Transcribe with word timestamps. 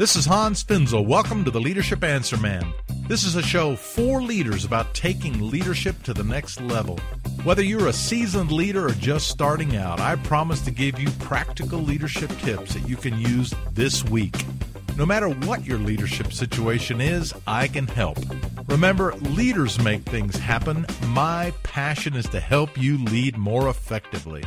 This 0.00 0.16
is 0.16 0.24
Hans 0.24 0.64
Finzel. 0.64 1.04
Welcome 1.04 1.44
to 1.44 1.50
the 1.50 1.60
Leadership 1.60 2.02
Answer 2.02 2.38
Man. 2.38 2.72
This 3.06 3.22
is 3.22 3.36
a 3.36 3.42
show 3.42 3.76
for 3.76 4.22
leaders 4.22 4.64
about 4.64 4.94
taking 4.94 5.50
leadership 5.50 6.02
to 6.04 6.14
the 6.14 6.24
next 6.24 6.58
level. 6.58 6.98
Whether 7.44 7.62
you're 7.62 7.88
a 7.88 7.92
seasoned 7.92 8.50
leader 8.50 8.86
or 8.86 8.92
just 8.92 9.28
starting 9.28 9.76
out, 9.76 10.00
I 10.00 10.16
promise 10.16 10.62
to 10.62 10.70
give 10.70 10.98
you 10.98 11.10
practical 11.18 11.80
leadership 11.80 12.30
tips 12.38 12.72
that 12.72 12.88
you 12.88 12.96
can 12.96 13.18
use 13.18 13.52
this 13.72 14.02
week. 14.06 14.42
No 14.96 15.04
matter 15.04 15.28
what 15.28 15.66
your 15.66 15.78
leadership 15.78 16.32
situation 16.32 17.02
is, 17.02 17.34
I 17.46 17.68
can 17.68 17.86
help. 17.86 18.16
Remember, 18.68 19.14
leaders 19.16 19.78
make 19.80 20.04
things 20.04 20.34
happen. 20.36 20.86
My 21.08 21.52
passion 21.62 22.16
is 22.16 22.26
to 22.30 22.40
help 22.40 22.80
you 22.80 22.96
lead 23.04 23.36
more 23.36 23.68
effectively. 23.68 24.44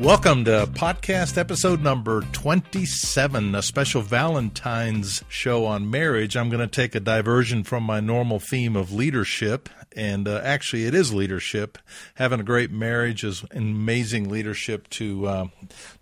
Welcome 0.00 0.44
to 0.46 0.66
podcast 0.72 1.38
episode 1.38 1.80
number 1.80 2.22
27, 2.32 3.54
a 3.54 3.62
special 3.62 4.02
Valentine's 4.02 5.22
show 5.28 5.66
on 5.66 5.88
marriage. 5.88 6.36
I'm 6.36 6.50
going 6.50 6.58
to 6.58 6.66
take 6.66 6.96
a 6.96 7.00
diversion 7.00 7.62
from 7.62 7.84
my 7.84 8.00
normal 8.00 8.40
theme 8.40 8.74
of 8.74 8.92
leadership 8.92 9.68
and 9.94 10.26
uh, 10.28 10.40
actually 10.42 10.84
it 10.86 10.94
is 10.94 11.12
leadership. 11.12 11.78
Having 12.16 12.40
a 12.40 12.44
great 12.44 12.70
marriage 12.70 13.24
is 13.24 13.44
amazing 13.52 14.28
leadership 14.28 14.88
to 14.90 15.26
uh, 15.26 15.46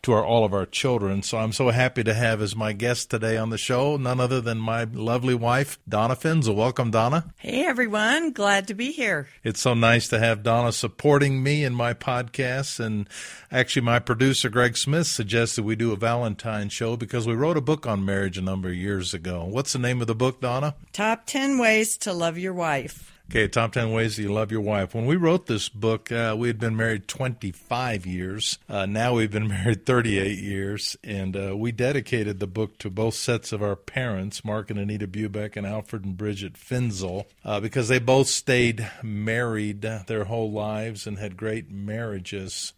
to 0.03 0.13
our 0.13 0.25
all 0.25 0.45
of 0.45 0.53
our 0.53 0.67
children. 0.67 1.23
So 1.23 1.39
I'm 1.39 1.53
so 1.53 1.71
happy 1.71 2.03
to 2.05 2.15
have 2.15 2.41
as 2.41 2.57
my 2.57 2.73
guest 2.73 3.11
today 3.11 3.37
on 3.37 3.51
the 3.51 3.59
show 3.59 3.97
none 3.97 4.21
other 4.21 4.41
than 4.41 4.59
my 4.59 4.85
lovely 4.85 5.35
wife 5.35 5.79
Donna 5.89 6.17
Finzel. 6.17 6.55
Welcome, 6.55 6.91
Donna. 6.91 7.33
Hey 7.37 7.65
everyone, 7.65 8.33
glad 8.33 8.69
to 8.69 8.75
be 8.75 8.93
here. 8.93 9.29
It's 9.45 9.61
so 9.61 9.75
nice 9.75 10.09
to 10.09 10.19
have 10.19 10.43
Donna 10.43 10.73
supporting 10.73 11.43
me 11.43 11.65
in 11.65 11.75
my 11.75 11.95
podcasts, 11.95 12.81
and 12.81 13.09
actually 13.51 13.83
my 13.83 13.99
producer 13.99 14.49
Greg 14.49 14.77
Smith 14.77 15.07
suggested 15.07 15.65
we 15.65 15.77
do 15.77 15.93
a 15.93 15.97
Valentine 15.97 16.69
show 16.69 16.97
because 16.97 17.27
we 17.27 17.35
wrote 17.35 17.57
a 17.57 17.61
book 17.63 17.87
on 17.87 18.05
marriage 18.05 18.39
a 18.39 18.43
number 18.43 18.69
of 18.69 18.75
years 18.75 19.15
ago. 19.15 19.45
What's 19.45 19.73
the 19.73 19.79
name 19.79 20.01
of 20.01 20.07
the 20.07 20.15
book, 20.15 20.41
Donna? 20.41 20.75
Top 20.93 21.27
ten 21.27 21.59
ways 21.59 21.97
to 21.99 22.13
love 22.13 22.39
your 22.39 22.55
wife. 22.55 23.13
Okay, 23.31 23.49
top 23.49 23.73
10 23.73 23.93
ways 23.93 24.17
that 24.17 24.23
you 24.23 24.33
love 24.33 24.53
your 24.53 24.61
wife. 24.61 24.95
When 24.95 25.07
we 25.07 25.17
wrote 25.17 25.47
this 25.47 25.71
book, 25.71 26.13
uh, 26.13 26.37
we 26.39 26.49
had 26.49 26.59
been 26.59 26.77
married 26.77 27.09
25 27.09 28.05
years. 28.05 28.59
Uh, 28.69 28.85
now 28.85 29.15
we've 29.15 29.31
been 29.31 29.49
married 29.63 29.87
38 29.87 30.39
years, 30.39 30.97
and 31.03 31.35
uh, 31.35 31.57
we 31.57 31.73
dedicated 31.73 32.41
the 32.41 32.47
book 32.47 32.77
to 32.79 32.91
both 32.91 33.15
sets 33.15 33.53
of 33.53 33.63
our 33.63 33.77
parents, 33.77 34.45
Mark 34.45 34.71
and 34.71 34.79
Anita 34.79 35.07
Bubeck 35.07 35.57
and 35.57 35.67
Alfred 35.67 36.05
and 36.05 36.17
Bridget 36.17 36.55
Finzel, 36.55 37.25
uh, 37.45 37.59
because 37.59 37.89
they 37.89 37.99
both 37.99 38.29
stayed 38.29 38.87
married 39.03 39.81
their 39.81 40.25
whole 40.25 40.53
lives 40.53 41.07
and 41.07 41.19
had 41.19 41.37
great 41.37 41.71
marriages. 41.71 42.75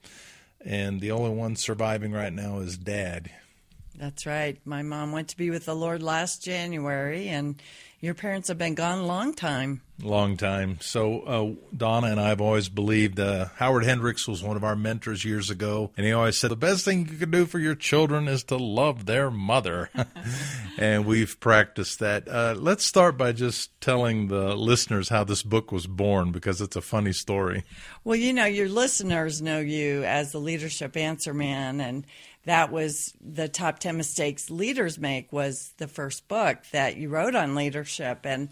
And 0.64 1.00
the 1.00 1.10
only 1.10 1.30
one 1.30 1.56
surviving 1.56 2.12
right 2.12 2.32
now 2.32 2.60
is 2.60 2.78
dad. 2.78 3.30
That's 3.96 4.26
right. 4.26 4.58
My 4.64 4.82
mom 4.82 5.12
went 5.12 5.28
to 5.28 5.36
be 5.36 5.50
with 5.50 5.66
the 5.66 5.74
Lord 5.74 6.02
last 6.02 6.42
January, 6.42 7.28
and 7.28 7.60
your 8.04 8.14
parents 8.14 8.48
have 8.48 8.58
been 8.58 8.74
gone 8.74 8.98
a 8.98 9.06
long 9.06 9.32
time. 9.32 9.80
Long 10.02 10.36
time. 10.36 10.78
So, 10.80 11.20
uh, 11.20 11.74
Donna 11.74 12.08
and 12.08 12.20
I 12.20 12.28
have 12.28 12.40
always 12.40 12.68
believed 12.68 13.18
uh, 13.18 13.46
Howard 13.56 13.84
Hendricks 13.84 14.28
was 14.28 14.42
one 14.42 14.56
of 14.56 14.64
our 14.64 14.76
mentors 14.76 15.24
years 15.24 15.48
ago, 15.48 15.92
and 15.96 16.04
he 16.04 16.12
always 16.12 16.38
said 16.38 16.50
the 16.50 16.56
best 16.56 16.84
thing 16.84 17.08
you 17.08 17.16
can 17.16 17.30
do 17.30 17.46
for 17.46 17.58
your 17.58 17.76
children 17.76 18.28
is 18.28 18.44
to 18.44 18.56
love 18.56 19.06
their 19.06 19.30
mother. 19.30 19.88
and 20.78 21.06
we've 21.06 21.38
practiced 21.40 22.00
that. 22.00 22.28
Uh, 22.28 22.54
let's 22.58 22.84
start 22.84 23.16
by 23.16 23.32
just 23.32 23.80
telling 23.80 24.26
the 24.26 24.54
listeners 24.54 25.08
how 25.08 25.24
this 25.24 25.42
book 25.42 25.72
was 25.72 25.86
born 25.86 26.32
because 26.32 26.60
it's 26.60 26.76
a 26.76 26.82
funny 26.82 27.12
story. 27.12 27.64
Well, 28.02 28.16
you 28.16 28.32
know, 28.32 28.46
your 28.46 28.68
listeners 28.68 29.40
know 29.40 29.60
you 29.60 30.04
as 30.04 30.32
the 30.32 30.40
leadership 30.40 30.96
answer 30.96 31.32
man, 31.32 31.80
and 31.80 32.04
that 32.44 32.70
was 32.70 33.14
the 33.20 33.48
top 33.48 33.78
10 33.78 33.96
mistakes 33.96 34.50
leaders 34.50 34.98
make 34.98 35.32
was 35.32 35.72
the 35.78 35.88
first 35.88 36.28
book 36.28 36.58
that 36.72 36.96
you 36.96 37.08
wrote 37.08 37.34
on 37.34 37.54
leadership 37.54 38.20
and 38.24 38.48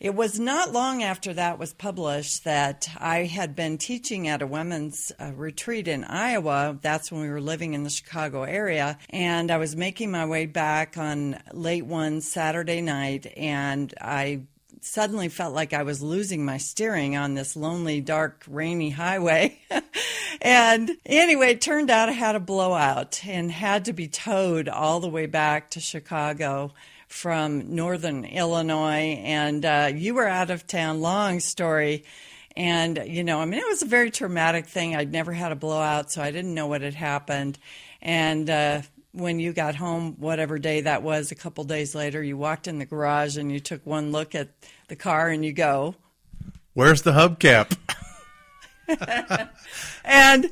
it 0.00 0.14
was 0.14 0.40
not 0.40 0.72
long 0.72 1.02
after 1.02 1.34
that 1.34 1.58
was 1.58 1.74
published 1.74 2.44
that 2.44 2.88
I 2.96 3.24
had 3.24 3.54
been 3.54 3.76
teaching 3.76 4.28
at 4.28 4.40
a 4.40 4.46
women's 4.46 5.12
uh, 5.20 5.32
retreat 5.36 5.88
in 5.88 6.04
Iowa. 6.04 6.78
That's 6.80 7.12
when 7.12 7.20
we 7.20 7.28
were 7.28 7.40
living 7.40 7.74
in 7.74 7.84
the 7.84 7.90
Chicago 7.90 8.44
area. 8.44 8.96
And 9.10 9.50
I 9.50 9.58
was 9.58 9.76
making 9.76 10.10
my 10.10 10.24
way 10.24 10.46
back 10.46 10.96
on 10.96 11.38
late 11.52 11.84
one 11.84 12.22
Saturday 12.22 12.80
night, 12.80 13.30
and 13.36 13.92
I 14.00 14.44
suddenly 14.84 15.28
felt 15.28 15.54
like 15.54 15.72
I 15.72 15.82
was 15.82 16.02
losing 16.02 16.44
my 16.44 16.58
steering 16.58 17.16
on 17.16 17.34
this 17.34 17.56
lonely, 17.56 18.00
dark, 18.00 18.44
rainy 18.48 18.90
highway. 18.90 19.58
and 20.42 20.90
anyway, 21.06 21.52
it 21.52 21.60
turned 21.60 21.90
out 21.90 22.08
I 22.08 22.12
had 22.12 22.36
a 22.36 22.40
blowout 22.40 23.20
and 23.26 23.50
had 23.50 23.84
to 23.86 23.92
be 23.92 24.08
towed 24.08 24.68
all 24.68 25.00
the 25.00 25.08
way 25.08 25.26
back 25.26 25.70
to 25.70 25.80
Chicago 25.80 26.72
from 27.08 27.74
northern 27.74 28.24
Illinois, 28.24 29.20
and 29.24 29.64
uh, 29.64 29.90
you 29.92 30.14
were 30.14 30.28
out 30.28 30.50
of 30.50 30.66
town. 30.66 31.00
Long 31.00 31.40
story. 31.40 32.04
And, 32.56 33.02
you 33.06 33.24
know, 33.24 33.40
I 33.40 33.44
mean, 33.44 33.60
it 33.60 33.66
was 33.66 33.82
a 33.82 33.86
very 33.86 34.10
traumatic 34.10 34.66
thing. 34.66 34.94
I'd 34.94 35.12
never 35.12 35.32
had 35.32 35.52
a 35.52 35.56
blowout, 35.56 36.10
so 36.10 36.22
I 36.22 36.30
didn't 36.30 36.54
know 36.54 36.66
what 36.66 36.82
had 36.82 36.94
happened. 36.94 37.58
And 38.02 38.48
uh, 38.48 38.82
when 39.12 39.38
you 39.40 39.52
got 39.52 39.74
home, 39.74 40.16
whatever 40.18 40.58
day 40.58 40.82
that 40.82 41.02
was, 41.02 41.32
a 41.32 41.34
couple 41.34 41.64
days 41.64 41.94
later, 41.94 42.22
you 42.22 42.36
walked 42.36 42.68
in 42.68 42.78
the 42.78 42.86
garage 42.86 43.36
and 43.36 43.50
you 43.50 43.60
took 43.60 43.84
one 43.84 44.12
look 44.12 44.34
at 44.34 44.48
the 44.88 44.96
car 44.96 45.28
and 45.28 45.44
you 45.44 45.52
go, 45.52 45.94
Where's 46.74 47.02
the 47.02 47.12
hubcap? 47.12 47.76
and 50.04 50.50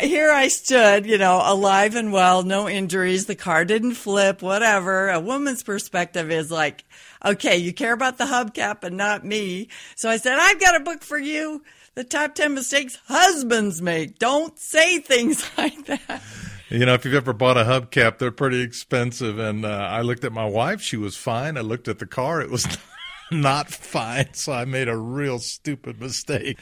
here 0.00 0.30
I 0.30 0.48
stood, 0.48 1.06
you 1.06 1.18
know, 1.18 1.42
alive 1.44 1.94
and 1.96 2.12
well, 2.12 2.42
no 2.42 2.68
injuries. 2.68 3.26
The 3.26 3.34
car 3.34 3.64
didn't 3.64 3.94
flip, 3.94 4.42
whatever. 4.42 5.08
A 5.08 5.18
woman's 5.18 5.62
perspective 5.62 6.30
is 6.30 6.50
like, 6.50 6.84
okay, 7.24 7.56
you 7.56 7.72
care 7.72 7.92
about 7.92 8.18
the 8.18 8.24
hubcap 8.24 8.84
and 8.84 8.96
not 8.96 9.24
me. 9.24 9.68
So 9.96 10.08
I 10.08 10.18
said, 10.18 10.38
I've 10.38 10.60
got 10.60 10.80
a 10.80 10.84
book 10.84 11.02
for 11.02 11.18
you. 11.18 11.62
The 11.94 12.04
top 12.04 12.34
10 12.34 12.54
mistakes 12.54 12.98
husbands 13.06 13.82
make. 13.82 14.18
Don't 14.18 14.58
say 14.58 14.98
things 14.98 15.48
like 15.58 15.86
that. 15.86 16.22
You 16.70 16.86
know, 16.86 16.94
if 16.94 17.04
you've 17.04 17.14
ever 17.14 17.32
bought 17.32 17.56
a 17.56 17.64
hubcap, 17.64 18.18
they're 18.18 18.30
pretty 18.30 18.60
expensive. 18.60 19.40
And 19.40 19.64
uh, 19.64 19.68
I 19.68 20.02
looked 20.02 20.24
at 20.24 20.32
my 20.32 20.44
wife; 20.44 20.80
she 20.80 20.96
was 20.96 21.16
fine. 21.16 21.56
I 21.56 21.62
looked 21.62 21.88
at 21.88 21.98
the 21.98 22.06
car; 22.06 22.40
it 22.40 22.48
was 22.48 22.64
not 23.32 23.68
fine. 23.70 24.34
So 24.34 24.52
I 24.52 24.64
made 24.64 24.86
a 24.86 24.96
real 24.96 25.40
stupid 25.40 26.00
mistake. 26.00 26.60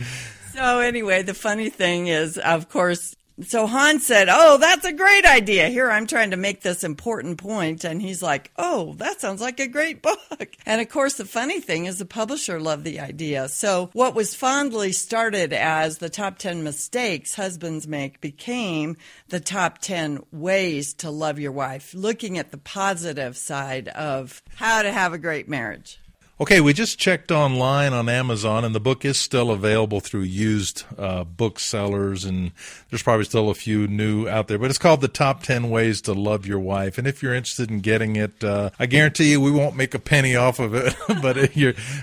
So 0.54 0.80
anyway, 0.80 1.22
the 1.22 1.34
funny 1.34 1.68
thing 1.68 2.06
is, 2.06 2.38
of 2.38 2.70
course, 2.70 3.14
so 3.42 3.66
Hans 3.66 4.06
said, 4.06 4.28
Oh, 4.30 4.58
that's 4.58 4.84
a 4.84 4.92
great 4.92 5.24
idea. 5.24 5.68
Here 5.68 5.90
I'm 5.90 6.06
trying 6.06 6.32
to 6.32 6.36
make 6.36 6.62
this 6.62 6.82
important 6.82 7.38
point. 7.38 7.84
And 7.84 8.02
he's 8.02 8.22
like, 8.22 8.50
Oh, 8.56 8.94
that 8.94 9.20
sounds 9.20 9.40
like 9.40 9.60
a 9.60 9.68
great 9.68 10.02
book. 10.02 10.50
And 10.66 10.80
of 10.80 10.88
course, 10.88 11.14
the 11.14 11.24
funny 11.24 11.60
thing 11.60 11.86
is 11.86 11.98
the 11.98 12.04
publisher 12.04 12.60
loved 12.60 12.84
the 12.84 13.00
idea. 13.00 13.48
So 13.48 13.90
what 13.92 14.14
was 14.14 14.34
fondly 14.34 14.92
started 14.92 15.52
as 15.52 15.98
the 15.98 16.10
top 16.10 16.38
10 16.38 16.62
mistakes 16.62 17.34
husbands 17.34 17.86
make 17.86 18.20
became 18.20 18.96
the 19.28 19.40
top 19.40 19.78
10 19.78 20.24
ways 20.32 20.94
to 20.94 21.10
love 21.10 21.38
your 21.38 21.52
wife, 21.52 21.94
looking 21.94 22.38
at 22.38 22.50
the 22.50 22.58
positive 22.58 23.36
side 23.36 23.88
of 23.88 24.42
how 24.56 24.82
to 24.82 24.90
have 24.90 25.12
a 25.12 25.18
great 25.18 25.48
marriage. 25.48 25.98
Okay, 26.40 26.60
we 26.60 26.72
just 26.72 27.00
checked 27.00 27.32
online 27.32 27.92
on 27.92 28.08
Amazon, 28.08 28.64
and 28.64 28.72
the 28.72 28.78
book 28.78 29.04
is 29.04 29.18
still 29.18 29.50
available 29.50 29.98
through 29.98 30.20
used 30.20 30.84
uh, 30.96 31.24
booksellers, 31.24 32.24
and 32.24 32.52
there's 32.88 33.02
probably 33.02 33.24
still 33.24 33.50
a 33.50 33.54
few 33.54 33.88
new 33.88 34.28
out 34.28 34.46
there. 34.46 34.56
But 34.56 34.70
it's 34.70 34.78
called 34.78 35.00
"The 35.00 35.08
Top 35.08 35.42
Ten 35.42 35.68
Ways 35.68 36.00
to 36.02 36.12
Love 36.12 36.46
Your 36.46 36.60
Wife," 36.60 36.96
and 36.96 37.08
if 37.08 37.24
you're 37.24 37.34
interested 37.34 37.72
in 37.72 37.80
getting 37.80 38.14
it, 38.14 38.44
uh, 38.44 38.70
I 38.78 38.86
guarantee 38.86 39.32
you 39.32 39.40
we 39.40 39.50
won't 39.50 39.74
make 39.74 39.94
a 39.94 39.98
penny 39.98 40.36
off 40.36 40.60
of 40.60 40.76
it, 40.76 40.94
but 41.08 41.36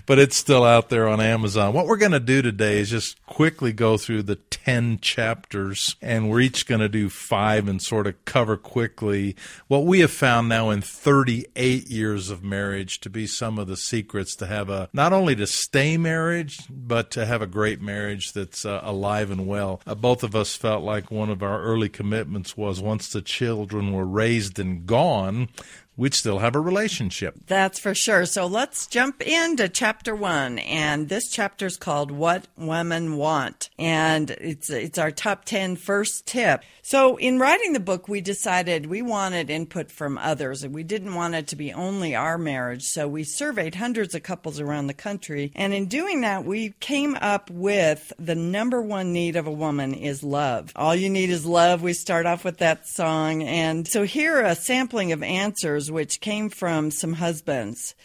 but 0.05 0.19
it's 0.19 0.35
still 0.35 0.65
out 0.65 0.89
there 0.89 1.07
on 1.07 1.21
Amazon. 1.21 1.71
What 1.71 1.87
we're 1.87 1.95
going 1.95 2.11
to 2.11 2.19
do 2.19 2.41
today 2.41 2.79
is 2.79 2.89
just 2.89 3.25
quickly 3.27 3.71
go 3.71 3.95
through 3.95 4.23
the 4.23 4.35
ten 4.35 4.99
chapters, 4.99 5.95
and 6.01 6.29
we're 6.29 6.41
each 6.41 6.67
going 6.67 6.81
to 6.81 6.89
do 6.89 7.07
five 7.07 7.69
and 7.69 7.81
sort 7.81 8.05
of 8.05 8.25
cover 8.25 8.57
quickly 8.57 9.37
what 9.69 9.85
we 9.85 10.01
have 10.01 10.11
found 10.11 10.49
now 10.49 10.71
in 10.71 10.81
38 10.81 11.87
years 11.87 12.29
of 12.29 12.43
marriage 12.43 12.99
to 12.99 13.09
be 13.09 13.25
some 13.25 13.57
of 13.57 13.67
the 13.67 13.77
secrets 13.77 14.24
to 14.37 14.47
have 14.47 14.69
a 14.69 14.89
not 14.93 15.13
only 15.13 15.35
to 15.35 15.45
stay 15.45 15.97
marriage, 15.97 16.57
but 16.69 17.11
to 17.11 17.25
have 17.25 17.41
a 17.41 17.47
great 17.47 17.81
marriage 17.81 18.31
that's 18.31 18.65
uh, 18.65 18.79
alive 18.81 19.29
and 19.29 19.45
well. 19.45 19.81
Uh, 19.85 19.93
both 19.93 20.23
of 20.23 20.35
us 20.35 20.55
felt 20.55 20.83
like 20.83 21.11
one 21.11 21.29
of 21.29 21.43
our 21.43 21.61
early 21.61 21.89
commitments 21.89 22.55
was 22.55 22.81
once 22.81 23.09
the 23.09 23.21
children 23.21 23.91
were 23.91 24.05
raised 24.05 24.57
and 24.57 24.87
gone, 24.87 25.49
we'd 25.97 26.13
still 26.13 26.39
have 26.39 26.55
a 26.55 26.59
relationship. 26.59 27.35
That's 27.47 27.79
for 27.79 27.93
sure. 27.95 28.25
So 28.25 28.45
let's 28.45 28.87
jump 28.87 29.21
into 29.21 29.69
chapter 29.69 30.15
one. 30.15 30.59
And 30.59 31.09
this 31.09 31.29
chapter 31.29 31.65
is 31.65 31.77
called 31.77 32.11
What 32.11 32.47
Women 32.57 33.17
Want. 33.17 33.69
And 33.79 34.31
it's, 34.31 34.69
it's 34.69 34.97
our 34.97 35.11
top 35.11 35.45
10 35.45 35.75
first 35.75 36.25
tip. 36.25 36.63
So 36.81 37.17
in 37.17 37.39
writing 37.39 37.73
the 37.73 37.79
book, 37.79 38.07
we 38.07 38.21
decided 38.21 38.85
we 38.85 39.01
wanted 39.01 39.49
input 39.49 39.91
from 39.91 40.17
others 40.17 40.63
and 40.63 40.73
we 40.73 40.83
didn't 40.83 41.15
want 41.15 41.33
it 41.33 41.47
to 41.47 41.55
be 41.55 41.73
only 41.73 42.15
our 42.15 42.37
marriage. 42.37 42.83
So 42.83 43.07
we 43.07 43.23
surveyed 43.23 43.75
hundreds 43.75 44.13
of 44.13 44.23
couples 44.23 44.59
around 44.59 44.87
the 44.87 44.93
country. 44.93 45.51
And 45.55 45.73
in 45.73 45.87
doing 45.87 46.21
that, 46.21 46.45
we 46.45 46.71
came 46.79 47.15
up 47.15 47.49
with 47.49 48.13
the 48.19 48.35
number 48.35 48.81
one 48.81 49.13
need 49.13 49.35
of 49.35 49.47
a 49.47 49.51
woman 49.51 49.93
is 49.93 50.23
love. 50.23 50.71
All 50.75 50.95
you 50.95 51.09
need 51.09 51.29
is 51.29 51.45
love. 51.45 51.81
We 51.81 51.93
start 51.93 52.25
off 52.25 52.45
with 52.45 52.57
that 52.59 52.87
song. 52.87 53.41
And 53.43 53.87
so 53.87 54.03
here 54.03 54.37
are 54.37 54.45
a 54.45 54.55
sampling 54.55 55.11
of 55.11 55.23
answers 55.23 55.84
answers, 55.85 55.91
which 55.91 56.21
came 56.21 56.49
from 56.49 56.91
some 56.91 57.13
husbands. 57.13 57.95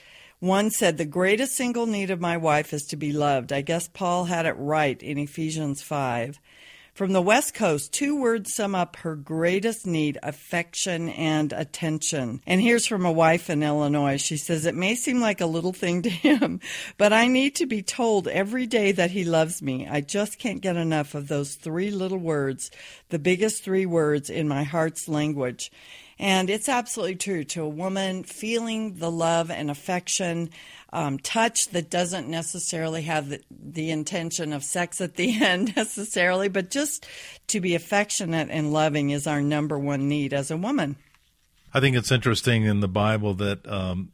One 0.40 0.70
said, 0.70 0.96
The 0.96 1.04
greatest 1.04 1.56
single 1.56 1.86
need 1.86 2.10
of 2.10 2.20
my 2.20 2.36
wife 2.36 2.72
is 2.72 2.86
to 2.86 2.96
be 2.96 3.12
loved. 3.12 3.52
I 3.52 3.62
guess 3.62 3.88
Paul 3.88 4.26
had 4.26 4.46
it 4.46 4.56
right 4.58 5.02
in 5.02 5.18
Ephesians 5.18 5.82
5. 5.82 6.38
From 6.94 7.12
the 7.12 7.22
West 7.22 7.54
Coast, 7.54 7.92
two 7.92 8.20
words 8.20 8.54
sum 8.54 8.74
up 8.74 8.96
her 8.96 9.14
greatest 9.16 9.86
need 9.86 10.18
affection 10.22 11.08
and 11.08 11.52
attention. 11.52 12.42
And 12.46 12.60
here's 12.60 12.86
from 12.86 13.06
a 13.06 13.12
wife 13.12 13.48
in 13.48 13.62
Illinois. 13.62 14.20
She 14.20 14.36
says, 14.36 14.66
It 14.66 14.74
may 14.74 14.94
seem 14.96 15.20
like 15.20 15.40
a 15.40 15.46
little 15.46 15.72
thing 15.72 16.02
to 16.02 16.10
him, 16.10 16.60
but 16.98 17.12
I 17.12 17.28
need 17.28 17.54
to 17.56 17.66
be 17.66 17.82
told 17.82 18.28
every 18.28 18.66
day 18.66 18.92
that 18.92 19.12
he 19.12 19.24
loves 19.24 19.62
me. 19.62 19.86
I 19.88 20.00
just 20.02 20.38
can't 20.38 20.60
get 20.60 20.76
enough 20.76 21.14
of 21.14 21.28
those 21.28 21.54
three 21.54 21.90
little 21.90 22.18
words, 22.18 22.70
the 23.08 23.18
biggest 23.18 23.62
three 23.62 23.86
words 23.86 24.28
in 24.28 24.48
my 24.48 24.64
heart's 24.64 25.08
language. 25.08 25.70
And 26.20 26.50
it's 26.50 26.68
absolutely 26.68 27.16
true 27.16 27.44
to 27.44 27.62
a 27.62 27.68
woman 27.68 28.24
feeling 28.24 28.96
the 28.96 29.10
love 29.10 29.50
and 29.50 29.70
affection, 29.70 30.50
um, 30.92 31.18
touch 31.18 31.68
that 31.68 31.88
doesn't 31.88 32.28
necessarily 32.28 33.02
have 33.02 33.30
the, 33.30 33.40
the 33.50 33.90
intention 33.90 34.52
of 34.52 34.62
sex 34.62 35.00
at 35.00 35.14
the 35.14 35.42
end 35.42 35.74
necessarily, 35.76 36.48
but 36.48 36.70
just 36.70 37.06
to 37.46 37.60
be 37.60 37.74
affectionate 37.74 38.48
and 38.50 38.70
loving 38.70 39.08
is 39.08 39.26
our 39.26 39.40
number 39.40 39.78
one 39.78 40.10
need 40.10 40.34
as 40.34 40.50
a 40.50 40.58
woman. 40.58 40.96
I 41.72 41.80
think 41.80 41.96
it's 41.96 42.12
interesting 42.12 42.64
in 42.64 42.80
the 42.80 42.88
Bible 42.88 43.32
that 43.34 43.66
um, 43.66 44.12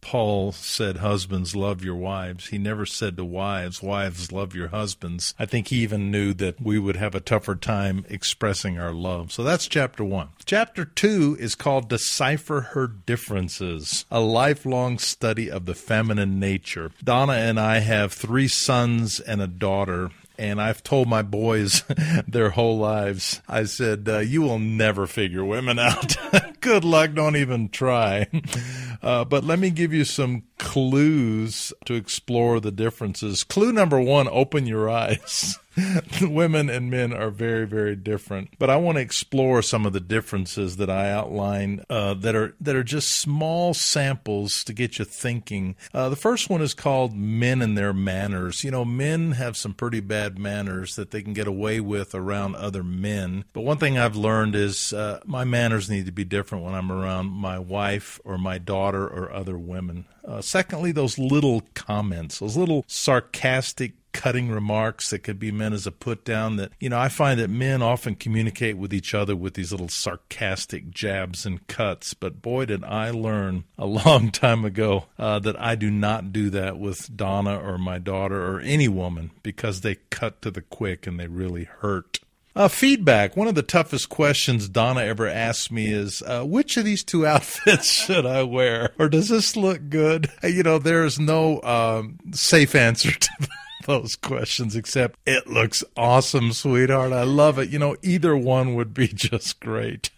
Paul 0.00 0.52
said, 0.52 0.98
Husbands, 0.98 1.54
love 1.54 1.84
your 1.84 1.96
wives. 1.96 2.48
He 2.48 2.58
never 2.58 2.86
said 2.86 3.16
to 3.16 3.24
wives, 3.24 3.82
Wives, 3.82 4.32
love 4.32 4.54
your 4.54 4.68
husbands. 4.68 5.34
I 5.38 5.46
think 5.46 5.68
he 5.68 5.76
even 5.76 6.10
knew 6.10 6.34
that 6.34 6.60
we 6.60 6.78
would 6.78 6.96
have 6.96 7.14
a 7.14 7.20
tougher 7.20 7.54
time 7.54 8.04
expressing 8.08 8.78
our 8.78 8.92
love. 8.92 9.32
So 9.32 9.42
that's 9.42 9.68
chapter 9.68 10.04
one. 10.04 10.28
Chapter 10.44 10.84
two 10.84 11.36
is 11.38 11.54
called 11.54 11.88
Decipher 11.88 12.60
Her 12.72 12.86
Differences, 12.86 14.04
a 14.10 14.20
lifelong 14.20 14.98
study 14.98 15.50
of 15.50 15.66
the 15.66 15.74
feminine 15.74 16.40
nature. 16.40 16.92
Donna 17.02 17.34
and 17.34 17.58
I 17.58 17.78
have 17.78 18.12
three 18.12 18.48
sons 18.48 19.20
and 19.20 19.40
a 19.40 19.46
daughter 19.46 20.10
and 20.40 20.60
I've 20.60 20.82
told 20.82 21.06
my 21.06 21.20
boys 21.20 21.84
their 22.26 22.50
whole 22.50 22.78
lives. 22.78 23.42
I 23.46 23.64
said, 23.64 24.08
uh, 24.08 24.18
"You 24.20 24.40
will 24.40 24.58
never 24.58 25.06
figure 25.06 25.44
women 25.44 25.78
out. 25.78 26.16
Good 26.60 26.84
luck. 26.84 27.14
Don't 27.14 27.36
even 27.36 27.68
try." 27.68 28.26
Uh, 29.02 29.24
but 29.24 29.42
let 29.42 29.58
me 29.58 29.70
give 29.70 29.94
you 29.94 30.04
some 30.04 30.42
clues 30.58 31.72
to 31.86 31.94
explore 31.94 32.60
the 32.60 32.70
differences. 32.70 33.44
Clue 33.44 33.72
number 33.72 33.98
one: 33.98 34.28
open 34.28 34.66
your 34.66 34.90
eyes. 34.90 35.58
women 36.20 36.68
and 36.68 36.90
men 36.90 37.12
are 37.12 37.30
very, 37.30 37.66
very 37.66 37.94
different. 37.96 38.50
But 38.58 38.70
I 38.70 38.76
want 38.76 38.96
to 38.96 39.02
explore 39.02 39.62
some 39.62 39.86
of 39.86 39.92
the 39.92 40.00
differences 40.00 40.76
that 40.76 40.90
I 40.90 41.10
outline 41.10 41.84
uh, 41.88 42.14
that 42.14 42.34
are 42.34 42.54
that 42.60 42.76
are 42.76 42.82
just 42.82 43.12
small 43.12 43.74
samples 43.74 44.64
to 44.64 44.72
get 44.72 44.98
you 44.98 45.04
thinking. 45.04 45.76
Uh, 45.94 46.08
the 46.08 46.16
first 46.16 46.50
one 46.50 46.62
is 46.62 46.74
called 46.74 47.14
men 47.14 47.62
and 47.62 47.76
their 47.76 47.92
manners. 47.92 48.64
You 48.64 48.70
know, 48.70 48.84
men 48.84 49.32
have 49.32 49.56
some 49.56 49.74
pretty 49.74 50.00
bad 50.00 50.38
manners 50.38 50.96
that 50.96 51.10
they 51.10 51.22
can 51.22 51.32
get 51.32 51.46
away 51.46 51.80
with 51.80 52.14
around 52.14 52.56
other 52.56 52.82
men. 52.82 53.44
But 53.52 53.62
one 53.62 53.78
thing 53.78 53.98
I've 53.98 54.16
learned 54.16 54.54
is 54.54 54.92
uh, 54.92 55.20
my 55.24 55.44
manners 55.44 55.88
need 55.88 56.06
to 56.06 56.12
be 56.12 56.24
different 56.24 56.49
when 56.58 56.74
I'm 56.74 56.90
around 56.90 57.26
my 57.26 57.58
wife 57.58 58.20
or 58.24 58.38
my 58.38 58.58
daughter 58.58 59.06
or 59.06 59.32
other 59.32 59.58
women. 59.58 60.06
Uh, 60.24 60.40
secondly, 60.40 60.92
those 60.92 61.18
little 61.18 61.62
comments, 61.74 62.38
those 62.38 62.56
little 62.56 62.84
sarcastic 62.86 63.94
cutting 64.12 64.50
remarks 64.50 65.10
that 65.10 65.20
could 65.20 65.38
be 65.38 65.52
meant 65.52 65.74
as 65.74 65.86
a 65.86 65.92
put 65.92 66.24
down 66.24 66.56
that 66.56 66.72
you 66.80 66.88
know 66.88 66.98
i 66.98 67.08
find 67.08 67.38
that 67.38 67.48
men 67.48 67.80
often 67.80 68.14
communicate 68.14 68.76
with 68.76 68.92
each 68.92 69.14
other 69.14 69.36
with 69.36 69.54
these 69.54 69.70
little 69.70 69.88
sarcastic 69.88 70.90
jabs 70.90 71.46
and 71.46 71.66
cuts 71.68 72.12
but 72.14 72.42
boy 72.42 72.64
did 72.64 72.82
i 72.84 73.10
learn 73.10 73.64
a 73.78 73.86
long 74.06 74.30
time 74.30 74.64
ago 74.64 75.04
uh, 75.18 75.38
that 75.38 75.60
i 75.60 75.74
do 75.74 75.90
not 75.90 76.32
do 76.32 76.50
that 76.50 76.78
with 76.78 77.16
donna 77.16 77.56
or 77.56 77.78
my 77.78 77.98
daughter 77.98 78.52
or 78.52 78.60
any 78.60 78.88
woman 78.88 79.30
because 79.42 79.80
they 79.80 79.96
cut 80.10 80.42
to 80.42 80.50
the 80.50 80.62
quick 80.62 81.06
and 81.06 81.18
they 81.18 81.28
really 81.28 81.64
hurt 81.64 82.20
uh, 82.56 82.68
feedback. 82.68 83.36
One 83.36 83.48
of 83.48 83.54
the 83.54 83.62
toughest 83.62 84.08
questions 84.08 84.68
Donna 84.68 85.02
ever 85.02 85.26
asked 85.26 85.70
me 85.70 85.92
is, 85.92 86.22
uh, 86.22 86.44
which 86.44 86.76
of 86.76 86.84
these 86.84 87.04
two 87.04 87.26
outfits 87.26 87.90
should 87.90 88.26
I 88.26 88.42
wear? 88.42 88.92
Or 88.98 89.08
does 89.08 89.28
this 89.28 89.56
look 89.56 89.88
good? 89.88 90.30
You 90.42 90.62
know, 90.62 90.78
there's 90.78 91.18
no 91.18 91.62
um, 91.62 92.18
safe 92.32 92.74
answer 92.74 93.10
to 93.18 93.30
that 93.40 93.48
those 93.86 94.16
questions, 94.16 94.76
except 94.76 95.18
it 95.26 95.46
looks 95.46 95.82
awesome, 95.96 96.52
sweetheart. 96.52 97.12
I 97.12 97.24
love 97.24 97.58
it. 97.58 97.70
You 97.70 97.78
know, 97.78 97.96
either 98.02 98.36
one 98.36 98.74
would 98.74 98.94
be 98.94 99.08
just 99.14 99.60
great. 99.60 100.10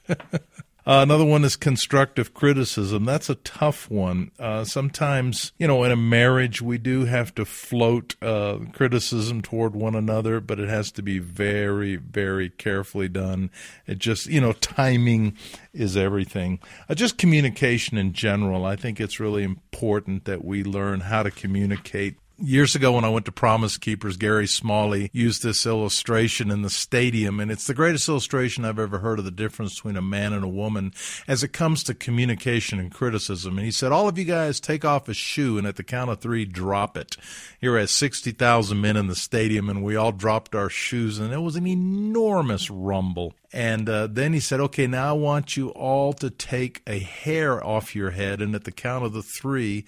Uh, 0.85 1.01
another 1.03 1.25
one 1.25 1.45
is 1.45 1.55
constructive 1.55 2.35
criticism. 2.35 3.05
That's 3.05 3.31
a 3.31 3.37
tough 3.37 3.89
one. 3.89 4.33
Uh, 4.39 4.65
sometimes, 4.65 5.53
you 5.57 5.69
know, 5.69 5.85
in 5.85 5.93
a 5.93 5.97
marriage, 5.97 6.61
we 6.61 6.77
do 6.77 7.05
have 7.05 7.33
to 7.37 7.45
float 7.45 8.17
uh, 8.21 8.59
criticism 8.73 9.43
toward 9.43 9.77
one 9.77 9.95
another, 9.95 10.41
but 10.41 10.59
it 10.59 10.69
has 10.69 10.91
to 10.93 11.03
be 11.03 11.21
very, 11.21 11.95
very 11.95 12.51
carefully 12.51 13.09
done. 13.09 13.51
It 13.87 13.99
just, 13.99 14.27
you 14.27 14.41
know, 14.41 14.53
timing 14.55 15.37
is 15.73 15.97
everything. 15.97 16.59
Uh, 16.89 16.95
just 16.95 17.17
communication 17.17 17.97
in 17.97 18.13
general. 18.13 18.65
I 18.65 18.75
think 18.75 19.01
it's 19.01 19.21
really 19.21 19.45
important 19.45 20.25
that 20.25 20.45
we 20.45 20.65
learn 20.65 21.01
how 21.01 21.23
to 21.23 21.31
communicate 21.31 22.17
years 22.43 22.75
ago 22.75 22.93
when 22.93 23.05
I 23.05 23.09
went 23.09 23.25
to 23.27 23.33
Promise 23.33 23.77
Keepers, 23.79 24.17
Gary 24.17 24.47
Smalley 24.47 25.11
used 25.13 25.43
this 25.43 25.65
illustration 25.65 26.51
in 26.51 26.63
the 26.63 26.71
stadium, 26.71 27.39
and 27.39 27.51
it's 27.51 27.67
the 27.67 27.75
greatest 27.75 28.09
illustration 28.09 28.65
I've 28.65 28.79
ever 28.79 28.99
heard 28.99 29.19
of 29.21 29.25
the 29.25 29.31
difference 29.31 29.77
between 29.77 29.97
a 29.97 30.03
man 30.03 30.33
and 30.33 30.45
a 30.45 30.49
woman 30.49 30.93
as 31.29 31.43
it 31.43 31.53
comes 31.53 31.85
to 31.85 31.95
communication 31.95 32.81
and 32.81 32.93
criticism. 32.93 33.59
And 33.59 33.65
he 33.65 33.71
said, 33.71 33.93
All 33.93 34.09
of 34.09 34.19
you 34.19 34.25
guys 34.25 34.61
take 34.61 34.85
off 34.85 35.09
a 35.09 35.15
shoe 35.15 35.57
and 35.57 35.67
at 35.67 35.77
the 35.77 35.85
count 35.85 36.11
of 36.11 36.21
three, 36.21 36.45
drop 36.45 36.97
it. 36.97 37.17
Here 37.61 37.77
at 37.77 37.89
60,000 37.89 38.81
men 38.81 38.97
in 38.97 39.07
the 39.07 39.15
stadium, 39.15 39.71
and 39.71 39.85
we 39.85 39.95
all 39.95 40.13
dropped 40.13 40.55
our 40.55 40.69
shoes, 40.69 41.19
and 41.19 41.33
it 41.33 41.39
was 41.39 41.57
an 41.57 41.67
enormous 41.67 42.69
rumble. 42.71 43.35
And 43.53 43.89
uh, 43.89 44.09
then 44.09 44.33
he 44.33 44.41
said, 44.41 44.61
Okay, 44.61 44.87
now 44.87 45.11
I 45.11 45.13
want 45.13 45.57
you 45.57 45.69
all 45.71 46.13
to 46.15 46.31
take 46.31 46.83
a 46.87 46.99
hair 46.99 47.65
off 47.65 47.95
your 47.95 48.11
head, 48.11 48.43
and 48.43 48.55
at 48.55 48.65
the 48.65 48.73
count 48.73 49.05
of 49.05 49.13
the 49.13 49.23
three, 49.23 49.85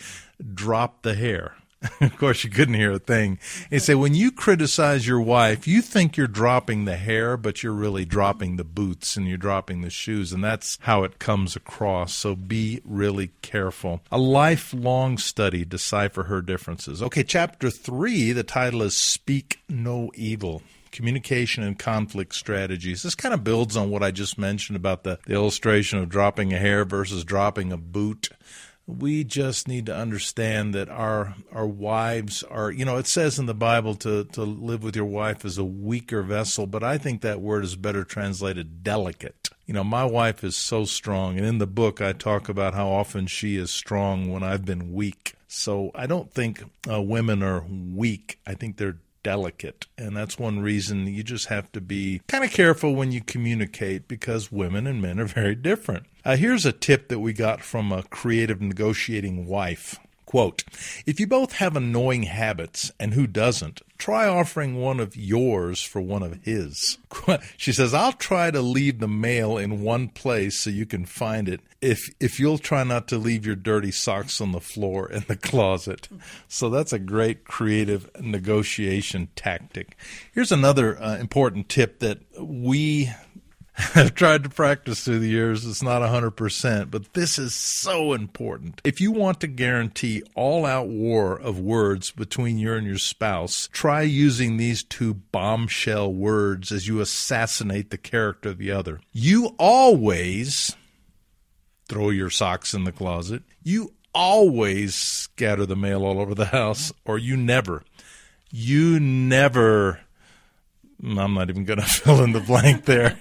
drop 0.54 1.02
the 1.02 1.14
hair. 1.14 1.56
of 2.00 2.16
course, 2.16 2.44
you 2.44 2.50
couldn't 2.50 2.74
hear 2.74 2.92
a 2.92 2.98
thing. 2.98 3.38
He 3.70 3.78
said, 3.78 3.96
when 3.96 4.14
you 4.14 4.30
criticize 4.30 5.06
your 5.06 5.20
wife, 5.20 5.66
you 5.66 5.82
think 5.82 6.16
you're 6.16 6.26
dropping 6.26 6.84
the 6.84 6.96
hair, 6.96 7.36
but 7.36 7.62
you're 7.62 7.72
really 7.72 8.04
dropping 8.04 8.56
the 8.56 8.64
boots 8.64 9.16
and 9.16 9.28
you're 9.28 9.36
dropping 9.36 9.82
the 9.82 9.90
shoes. 9.90 10.32
And 10.32 10.42
that's 10.42 10.78
how 10.82 11.04
it 11.04 11.18
comes 11.18 11.56
across. 11.56 12.14
So 12.14 12.34
be 12.34 12.80
really 12.84 13.30
careful. 13.42 14.00
A 14.10 14.18
lifelong 14.18 15.18
study, 15.18 15.64
decipher 15.64 16.24
her 16.24 16.40
differences. 16.40 17.02
Okay, 17.02 17.24
chapter 17.24 17.70
three, 17.70 18.32
the 18.32 18.44
title 18.44 18.82
is 18.82 18.96
Speak 18.96 19.60
No 19.68 20.10
Evil 20.14 20.62
communication 20.92 21.64
and 21.64 21.76
conflict 21.76 22.32
strategies. 22.32 23.02
This 23.02 23.16
kind 23.16 23.34
of 23.34 23.42
builds 23.42 23.76
on 23.76 23.90
what 23.90 24.04
I 24.04 24.12
just 24.12 24.38
mentioned 24.38 24.76
about 24.76 25.02
the, 25.02 25.18
the 25.26 25.34
illustration 25.34 25.98
of 25.98 26.08
dropping 26.08 26.54
a 26.54 26.58
hair 26.58 26.84
versus 26.84 27.24
dropping 27.24 27.72
a 27.72 27.76
boot 27.76 28.28
we 28.86 29.24
just 29.24 29.66
need 29.66 29.86
to 29.86 29.96
understand 29.96 30.74
that 30.74 30.88
our 30.90 31.34
our 31.52 31.66
wives 31.66 32.42
are 32.42 32.70
you 32.70 32.84
know 32.84 32.98
it 32.98 33.06
says 33.06 33.38
in 33.38 33.46
the 33.46 33.54
bible 33.54 33.94
to 33.94 34.24
to 34.24 34.42
live 34.42 34.82
with 34.82 34.94
your 34.94 35.06
wife 35.06 35.44
as 35.44 35.56
a 35.56 35.64
weaker 35.64 36.22
vessel 36.22 36.66
but 36.66 36.82
i 36.82 36.98
think 36.98 37.22
that 37.22 37.40
word 37.40 37.64
is 37.64 37.76
better 37.76 38.04
translated 38.04 38.82
delicate. 38.82 39.48
You 39.66 39.72
know 39.72 39.84
my 39.84 40.04
wife 40.04 40.44
is 40.44 40.56
so 40.56 40.84
strong 40.84 41.38
and 41.38 41.46
in 41.46 41.58
the 41.58 41.66
book 41.66 42.02
i 42.02 42.12
talk 42.12 42.48
about 42.48 42.74
how 42.74 42.88
often 42.88 43.26
she 43.26 43.56
is 43.56 43.70
strong 43.70 44.30
when 44.30 44.42
i've 44.42 44.64
been 44.64 44.92
weak. 44.92 45.34
So 45.48 45.90
i 45.94 46.06
don't 46.06 46.30
think 46.30 46.62
uh, 46.90 47.00
women 47.00 47.42
are 47.42 47.64
weak. 47.68 48.38
I 48.46 48.54
think 48.54 48.76
they're 48.76 48.98
delicate. 49.24 49.88
And 49.98 50.16
that's 50.16 50.38
one 50.38 50.60
reason 50.60 51.08
you 51.08 51.24
just 51.24 51.46
have 51.46 51.72
to 51.72 51.80
be 51.80 52.20
kind 52.28 52.44
of 52.44 52.52
careful 52.52 52.94
when 52.94 53.10
you 53.10 53.20
communicate 53.20 54.06
because 54.06 54.52
women 54.52 54.86
and 54.86 55.02
men 55.02 55.18
are 55.18 55.24
very 55.24 55.56
different. 55.56 56.06
Uh, 56.24 56.36
here's 56.36 56.64
a 56.64 56.72
tip 56.72 57.08
that 57.08 57.18
we 57.18 57.32
got 57.32 57.60
from 57.60 57.90
a 57.90 58.04
creative 58.04 58.60
negotiating 58.60 59.46
wife. 59.46 59.98
Quote, 60.34 60.64
if 61.06 61.20
you 61.20 61.28
both 61.28 61.52
have 61.52 61.76
annoying 61.76 62.24
habits, 62.24 62.90
and 62.98 63.14
who 63.14 63.24
doesn't, 63.24 63.82
try 63.98 64.26
offering 64.26 64.74
one 64.74 64.98
of 64.98 65.14
yours 65.14 65.80
for 65.80 66.00
one 66.00 66.24
of 66.24 66.42
his. 66.42 66.98
She 67.56 67.72
says, 67.72 67.94
I'll 67.94 68.12
try 68.12 68.50
to 68.50 68.60
leave 68.60 68.98
the 68.98 69.06
mail 69.06 69.56
in 69.56 69.82
one 69.82 70.08
place 70.08 70.58
so 70.58 70.70
you 70.70 70.86
can 70.86 71.06
find 71.06 71.48
it 71.48 71.60
if 71.80 72.12
if 72.18 72.40
you'll 72.40 72.58
try 72.58 72.82
not 72.82 73.06
to 73.08 73.18
leave 73.18 73.46
your 73.46 73.54
dirty 73.54 73.92
socks 73.92 74.40
on 74.40 74.50
the 74.50 74.60
floor 74.60 75.08
in 75.08 75.24
the 75.28 75.36
closet. 75.50 76.08
So 76.48 76.68
that's 76.68 76.92
a 76.92 76.98
great 76.98 77.44
creative 77.44 78.10
negotiation 78.20 79.28
tactic. 79.36 79.96
Here's 80.32 80.50
another 80.50 81.00
uh, 81.00 81.16
important 81.18 81.68
tip 81.68 82.00
that 82.00 82.18
we 82.40 83.12
I've 83.94 84.14
tried 84.14 84.44
to 84.44 84.50
practice 84.50 85.04
through 85.04 85.18
the 85.18 85.28
years. 85.28 85.66
It's 85.66 85.82
not 85.82 86.02
100%, 86.02 86.90
but 86.90 87.12
this 87.14 87.38
is 87.38 87.54
so 87.54 88.12
important. 88.12 88.80
If 88.84 89.00
you 89.00 89.10
want 89.10 89.40
to 89.40 89.48
guarantee 89.48 90.22
all 90.36 90.64
out 90.64 90.88
war 90.88 91.36
of 91.38 91.58
words 91.58 92.12
between 92.12 92.58
you 92.58 92.74
and 92.74 92.86
your 92.86 92.98
spouse, 92.98 93.68
try 93.72 94.02
using 94.02 94.56
these 94.56 94.84
two 94.84 95.14
bombshell 95.14 96.12
words 96.12 96.70
as 96.70 96.86
you 96.86 97.00
assassinate 97.00 97.90
the 97.90 97.98
character 97.98 98.50
of 98.50 98.58
the 98.58 98.70
other. 98.70 99.00
You 99.12 99.56
always 99.58 100.76
throw 101.88 102.10
your 102.10 102.30
socks 102.30 102.74
in 102.74 102.84
the 102.84 102.92
closet. 102.92 103.42
You 103.62 103.92
always 104.14 104.94
scatter 104.94 105.66
the 105.66 105.76
mail 105.76 106.04
all 106.04 106.20
over 106.20 106.34
the 106.34 106.46
house, 106.46 106.92
or 107.04 107.18
you 107.18 107.36
never. 107.36 107.82
You 108.50 109.00
never. 109.00 110.00
I'm 111.04 111.34
not 111.34 111.50
even 111.50 111.64
going 111.64 111.80
to 111.80 111.84
fill 111.84 112.22
in 112.22 112.32
the 112.32 112.40
blank 112.40 112.84
there. 112.84 113.18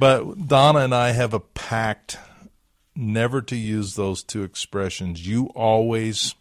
But 0.00 0.48
Donna 0.48 0.80
and 0.80 0.94
I 0.94 1.12
have 1.12 1.34
a 1.34 1.40
pact 1.40 2.18
never 2.96 3.42
to 3.42 3.54
use 3.54 3.94
those 3.94 4.22
two 4.22 4.42
expressions. 4.42 5.26
You 5.26 5.46
always 5.54 6.34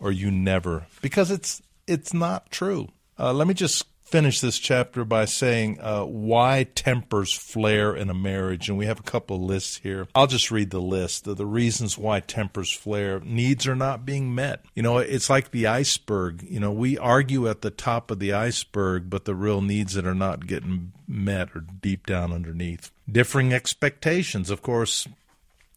or 0.00 0.10
you 0.10 0.30
never, 0.30 0.86
because 1.00 1.30
it's 1.30 1.62
it's 1.86 2.12
not 2.12 2.50
true. 2.50 2.88
Uh, 3.18 3.32
let 3.32 3.46
me 3.46 3.54
just 3.54 3.84
finish 4.04 4.40
this 4.40 4.58
chapter 4.58 5.04
by 5.04 5.24
saying 5.24 5.80
uh, 5.80 6.04
why 6.04 6.66
tempers 6.74 7.32
flare 7.32 7.96
in 7.96 8.10
a 8.10 8.14
marriage. 8.14 8.68
And 8.68 8.78
we 8.78 8.86
have 8.86 9.00
a 9.00 9.04
couple 9.04 9.36
of 9.36 9.42
lists 9.42 9.78
here. 9.78 10.06
I'll 10.14 10.26
just 10.26 10.50
read 10.50 10.70
the 10.70 10.80
list 10.80 11.26
of 11.26 11.36
the 11.36 11.46
reasons 11.46 11.98
why 11.98 12.20
tempers 12.20 12.70
flare. 12.70 13.20
Needs 13.20 13.66
are 13.66 13.74
not 13.74 14.06
being 14.06 14.34
met. 14.34 14.64
You 14.74 14.82
know, 14.82 14.98
it's 14.98 15.30
like 15.30 15.50
the 15.50 15.66
iceberg. 15.66 16.44
You 16.48 16.60
know, 16.60 16.70
we 16.70 16.98
argue 16.98 17.48
at 17.48 17.62
the 17.62 17.70
top 17.70 18.10
of 18.10 18.18
the 18.18 18.32
iceberg, 18.32 19.10
but 19.10 19.24
the 19.24 19.34
real 19.34 19.62
needs 19.62 19.94
that 19.94 20.06
are 20.06 20.14
not 20.14 20.46
getting 20.46 20.92
met 21.08 21.54
are 21.56 21.64
deep 21.80 22.06
down 22.06 22.32
underneath. 22.32 22.90
Differing 23.10 23.52
expectations. 23.52 24.50
Of 24.50 24.62
course, 24.62 25.08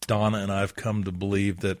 Donna 0.06 0.38
and 0.38 0.52
I 0.52 0.60
have 0.60 0.76
come 0.76 1.04
to 1.04 1.12
believe 1.12 1.60
that 1.60 1.78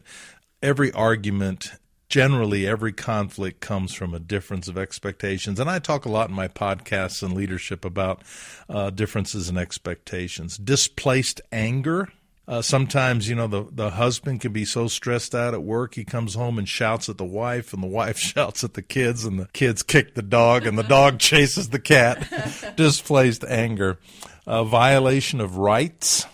every 0.62 0.92
argument 0.92 1.72
generally 2.08 2.66
every 2.66 2.92
conflict 2.92 3.60
comes 3.60 3.92
from 3.92 4.14
a 4.14 4.18
difference 4.18 4.68
of 4.68 4.78
expectations. 4.78 5.60
And 5.60 5.68
I 5.68 5.78
talk 5.78 6.04
a 6.04 6.10
lot 6.10 6.30
in 6.30 6.34
my 6.34 6.48
podcasts 6.48 7.22
and 7.22 7.34
leadership 7.34 7.84
about 7.84 8.22
uh, 8.68 8.90
differences 8.90 9.48
in 9.48 9.58
expectations. 9.58 10.56
Displaced 10.56 11.40
anger. 11.52 12.08
Uh, 12.46 12.62
sometimes, 12.62 13.28
you 13.28 13.34
know, 13.34 13.46
the, 13.46 13.66
the 13.70 13.90
husband 13.90 14.40
can 14.40 14.54
be 14.54 14.64
so 14.64 14.88
stressed 14.88 15.34
out 15.34 15.52
at 15.52 15.62
work, 15.62 15.94
he 15.94 16.04
comes 16.04 16.34
home 16.34 16.56
and 16.56 16.66
shouts 16.66 17.10
at 17.10 17.18
the 17.18 17.24
wife, 17.24 17.74
and 17.74 17.82
the 17.82 17.86
wife 18.00 18.18
shouts 18.18 18.64
at 18.64 18.72
the 18.72 18.80
kids, 18.80 19.26
and 19.26 19.38
the 19.38 19.48
kids 19.52 19.82
kick 19.82 20.14
the 20.14 20.22
dog, 20.22 20.66
and 20.66 20.78
the 20.78 20.82
dog 20.82 21.18
chases 21.18 21.68
the 21.68 21.78
cat. 21.78 22.26
Displaced 22.76 23.44
anger. 23.44 23.98
Uh, 24.46 24.64
violation 24.64 25.42
of 25.42 25.58
rights 25.58 26.24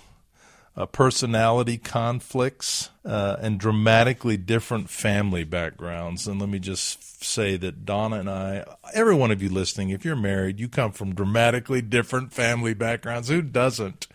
uh, 0.76 0.86
personality 0.86 1.78
conflicts, 1.78 2.90
uh, 3.04 3.36
and 3.40 3.58
dramatically 3.58 4.36
different 4.36 4.90
family 4.90 5.44
backgrounds. 5.44 6.26
And 6.26 6.40
let 6.40 6.48
me 6.48 6.58
just 6.58 7.22
say 7.24 7.56
that 7.56 7.84
Donna 7.84 8.16
and 8.16 8.30
I, 8.30 8.64
every 8.92 9.14
one 9.14 9.30
of 9.30 9.42
you 9.42 9.48
listening, 9.48 9.90
if 9.90 10.04
you're 10.04 10.16
married, 10.16 10.60
you 10.60 10.68
come 10.68 10.92
from 10.92 11.14
dramatically 11.14 11.82
different 11.82 12.32
family 12.32 12.74
backgrounds. 12.74 13.28
Who 13.28 13.42
doesn't? 13.42 14.06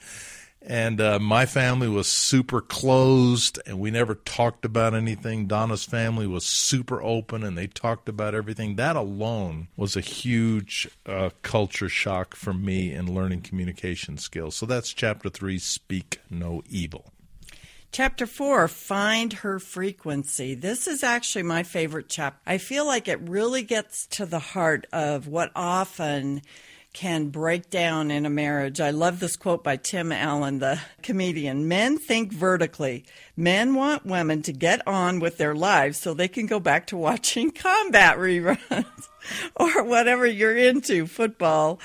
And 0.62 1.00
uh, 1.00 1.20
my 1.20 1.46
family 1.46 1.88
was 1.88 2.08
super 2.08 2.60
closed, 2.60 3.60
and 3.66 3.80
we 3.80 3.92
never 3.92 4.16
talked 4.16 4.66
about 4.66 4.94
anything. 4.94 5.48
Donna's 5.48 5.86
family 5.86 6.28
was 6.28 6.46
super 6.46 7.02
open, 7.02 7.44
and 7.44 7.58
they 7.58 7.68
talked 7.68 8.10
about 8.10 8.36
everything. 8.36 8.76
That 8.76 8.98
alone 8.98 9.70
was 9.78 9.96
a 9.96 10.02
huge 10.02 10.90
uh, 11.06 11.30
culture 11.44 11.88
shock 11.88 12.36
for 12.36 12.54
me 12.54 12.94
in 12.94 13.14
learning 13.14 13.42
communication 13.42 14.18
skills. 14.18 14.56
So 14.56 14.66
that's 14.66 14.94
chapter 14.94 15.30
three 15.30 15.60
Speak 15.60 16.20
No 16.30 16.62
Evil. 16.68 17.14
Chapter 17.92 18.28
4, 18.28 18.68
Find 18.68 19.34
Her 19.34 19.58
Frequency. 19.58 20.54
This 20.54 20.88
is 20.88 21.02
actually 21.02 21.44
my 21.44 21.64
favorite 21.64 22.08
chapter. 22.08 22.40
I 22.46 22.60
feel 22.60 22.86
like 22.86 23.08
it 23.08 23.20
really 23.28 23.64
gets 23.64 24.06
to 24.08 24.28
the 24.28 24.38
heart 24.40 24.86
of 24.94 25.28
what 25.28 25.52
often 25.56 26.44
can 26.94 27.30
break 27.30 27.70
down 27.70 28.10
in 28.12 28.26
a 28.26 28.30
marriage. 28.30 28.82
I 28.82 28.90
love 28.90 29.20
this 29.20 29.36
quote 29.36 29.64
by 29.64 29.78
Tim 29.78 30.12
Allen, 30.12 30.60
the 30.60 30.82
comedian. 31.04 31.68
Men 31.68 31.98
think 31.98 32.34
vertically. 32.34 33.06
Men 33.38 33.76
want 33.76 34.06
women 34.06 34.42
to 34.44 34.52
get 34.52 34.86
on 34.88 35.20
with 35.20 35.38
their 35.38 35.54
lives 35.54 36.00
so 36.00 36.14
they 36.14 36.28
can 36.28 36.48
go 36.48 36.60
back 36.60 36.88
to 36.88 36.98
watching 36.98 37.52
combat 37.52 38.18
reruns 38.18 38.86
or 39.56 39.84
whatever 39.84 40.26
you're 40.26 40.58
into, 40.58 41.06
football. 41.06 41.80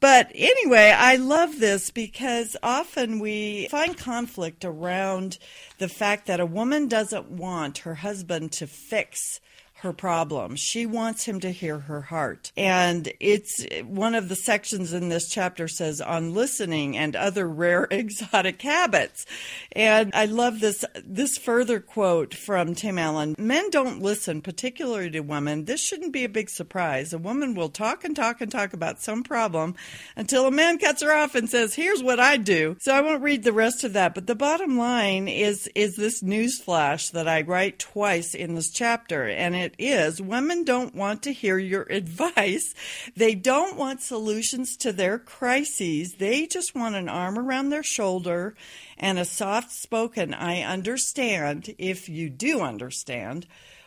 But 0.00 0.30
anyway, 0.34 0.94
I 0.96 1.16
love 1.16 1.58
this 1.58 1.90
because 1.90 2.56
often 2.62 3.18
we 3.18 3.68
find 3.68 3.96
conflict 3.96 4.64
around 4.64 5.38
the 5.78 5.88
fact 5.88 6.26
that 6.26 6.40
a 6.40 6.46
woman 6.46 6.86
doesn't 6.86 7.30
want 7.30 7.78
her 7.78 7.96
husband 7.96 8.52
to 8.52 8.66
fix 8.66 9.40
her 9.80 9.92
problem. 9.92 10.56
She 10.56 10.86
wants 10.86 11.24
him 11.24 11.38
to 11.40 11.50
hear 11.50 11.78
her 11.78 12.00
heart. 12.00 12.50
And 12.56 13.12
it's 13.20 13.64
one 13.84 14.16
of 14.16 14.28
the 14.28 14.34
sections 14.34 14.92
in 14.92 15.08
this 15.08 15.28
chapter 15.28 15.68
says 15.68 16.00
on 16.00 16.34
listening 16.34 16.96
and 16.96 17.14
other 17.14 17.48
rare 17.48 17.84
exotic 17.90 18.60
habits. 18.60 19.24
And 19.72 20.10
I 20.14 20.24
love 20.24 20.60
this 20.60 20.84
this 21.04 21.38
further 21.38 21.78
quote 21.78 22.34
from 22.34 22.74
Tim 22.74 22.98
Allen. 22.98 23.36
Men 23.38 23.70
don't 23.70 24.02
listen, 24.02 24.42
particularly 24.42 25.10
to 25.10 25.20
women. 25.20 25.66
This 25.66 25.80
shouldn't 25.80 26.12
be 26.12 26.24
a 26.24 26.28
big 26.28 26.50
surprise. 26.50 27.12
A 27.12 27.18
woman 27.18 27.54
will 27.54 27.68
talk 27.68 28.02
and 28.02 28.16
talk 28.16 28.40
and 28.40 28.50
talk 28.50 28.72
about 28.72 29.00
some 29.00 29.22
problem 29.22 29.76
until 30.16 30.46
a 30.46 30.50
man 30.50 30.78
cuts 30.78 31.02
her 31.02 31.12
off 31.12 31.36
and 31.36 31.48
says, 31.48 31.74
"Here's 31.74 32.02
what 32.02 32.18
I 32.18 32.36
do." 32.36 32.76
So 32.80 32.92
I 32.92 33.00
won't 33.00 33.22
read 33.22 33.44
the 33.44 33.52
rest 33.52 33.84
of 33.84 33.92
that, 33.92 34.14
but 34.14 34.26
the 34.26 34.34
bottom 34.34 34.76
line 34.76 35.28
is 35.28 35.68
is 35.74 35.94
this 35.94 36.20
news 36.22 36.58
flash 36.58 37.10
that 37.10 37.28
I 37.28 37.42
write 37.42 37.78
twice 37.78 38.34
in 38.34 38.54
this 38.54 38.70
chapter 38.70 39.28
and 39.28 39.54
it 39.54 39.67
it 39.68 39.74
is 39.78 40.22
women 40.22 40.64
don't 40.64 40.94
want 40.94 41.22
to 41.24 41.32
hear 41.32 41.58
your 41.58 41.82
advice. 41.90 42.74
They 43.14 43.34
don't 43.34 43.76
want 43.76 44.00
solutions 44.00 44.76
to 44.78 44.92
their 44.92 45.18
crises. 45.18 46.14
They 46.14 46.46
just 46.46 46.74
want 46.74 46.94
an 46.94 47.08
arm 47.08 47.38
around 47.38 47.68
their 47.68 47.82
shoulder 47.82 48.54
and 48.96 49.18
a 49.18 49.26
soft 49.26 49.70
spoken, 49.70 50.32
I 50.32 50.62
understand, 50.62 51.74
if 51.76 52.08
you 52.08 52.30
do 52.30 52.62
understand, 52.62 53.46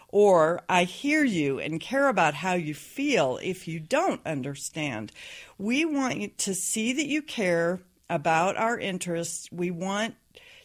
or 0.10 0.62
I 0.70 0.84
hear 0.84 1.24
you 1.24 1.60
and 1.60 1.82
care 1.82 2.08
about 2.08 2.36
how 2.36 2.54
you 2.54 2.76
feel 2.76 3.40
if 3.42 3.68
you 3.68 3.80
don't 3.80 4.22
understand. 4.26 5.12
We 5.58 5.84
want 5.84 6.38
to 6.40 6.54
see 6.54 6.94
that 6.94 7.08
you 7.08 7.24
care 7.24 7.82
about 8.10 8.56
our 8.56 8.78
interests. 8.78 9.50
We 9.52 9.72
want 9.72 10.16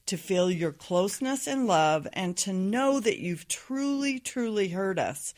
to 0.06 0.16
feel 0.16 0.50
your 0.50 0.72
closeness 0.72 1.46
and 1.46 1.66
love, 1.66 2.06
and 2.12 2.36
to 2.38 2.52
know 2.52 3.00
that 3.00 3.18
you've 3.18 3.48
truly, 3.48 4.18
truly 4.18 4.68
heard 4.68 4.98
us. 4.98 5.34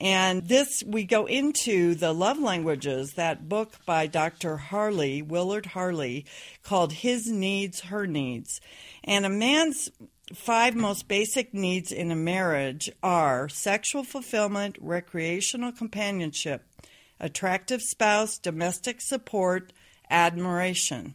And 0.00 0.48
this, 0.48 0.82
we 0.86 1.04
go 1.04 1.26
into 1.26 1.94
the 1.94 2.14
love 2.14 2.38
languages, 2.38 3.14
that 3.14 3.48
book 3.48 3.74
by 3.84 4.06
Dr. 4.06 4.56
Harley, 4.56 5.20
Willard 5.20 5.66
Harley, 5.66 6.24
called 6.62 6.92
His 6.92 7.30
Needs, 7.30 7.80
Her 7.80 8.06
Needs. 8.06 8.62
And 9.04 9.26
a 9.26 9.28
man's 9.28 9.90
five 10.34 10.74
most 10.74 11.06
basic 11.06 11.52
needs 11.52 11.92
in 11.92 12.10
a 12.10 12.16
marriage 12.16 12.90
are 13.02 13.48
sexual 13.48 14.02
fulfillment, 14.02 14.76
recreational 14.80 15.72
companionship, 15.72 16.64
attractive 17.18 17.82
spouse, 17.82 18.38
domestic 18.38 19.00
support, 19.00 19.72
admiration. 20.08 21.14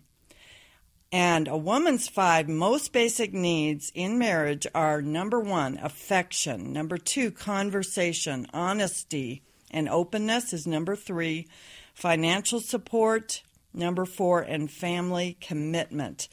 And 1.11 1.47
a 1.47 1.57
woman's 1.57 2.07
five 2.07 2.49
most 2.49 2.91
basic 2.91 3.33
needs 3.33 3.91
in 3.93 4.17
marriage 4.17 4.67
are 4.75 5.01
number 5.01 5.39
one, 5.39 5.77
affection. 5.81 6.73
Number 6.73 6.97
two, 6.97 7.31
conversation, 7.31 8.47
honesty, 8.53 9.41
and 9.71 9.87
openness 9.87 10.51
is 10.51 10.67
number 10.67 10.95
three. 10.95 11.47
Financial 11.93 12.59
support, 12.59 13.43
number 13.73 14.05
four, 14.05 14.41
and 14.41 14.69
family 14.69 15.37
commitment. 15.39 16.27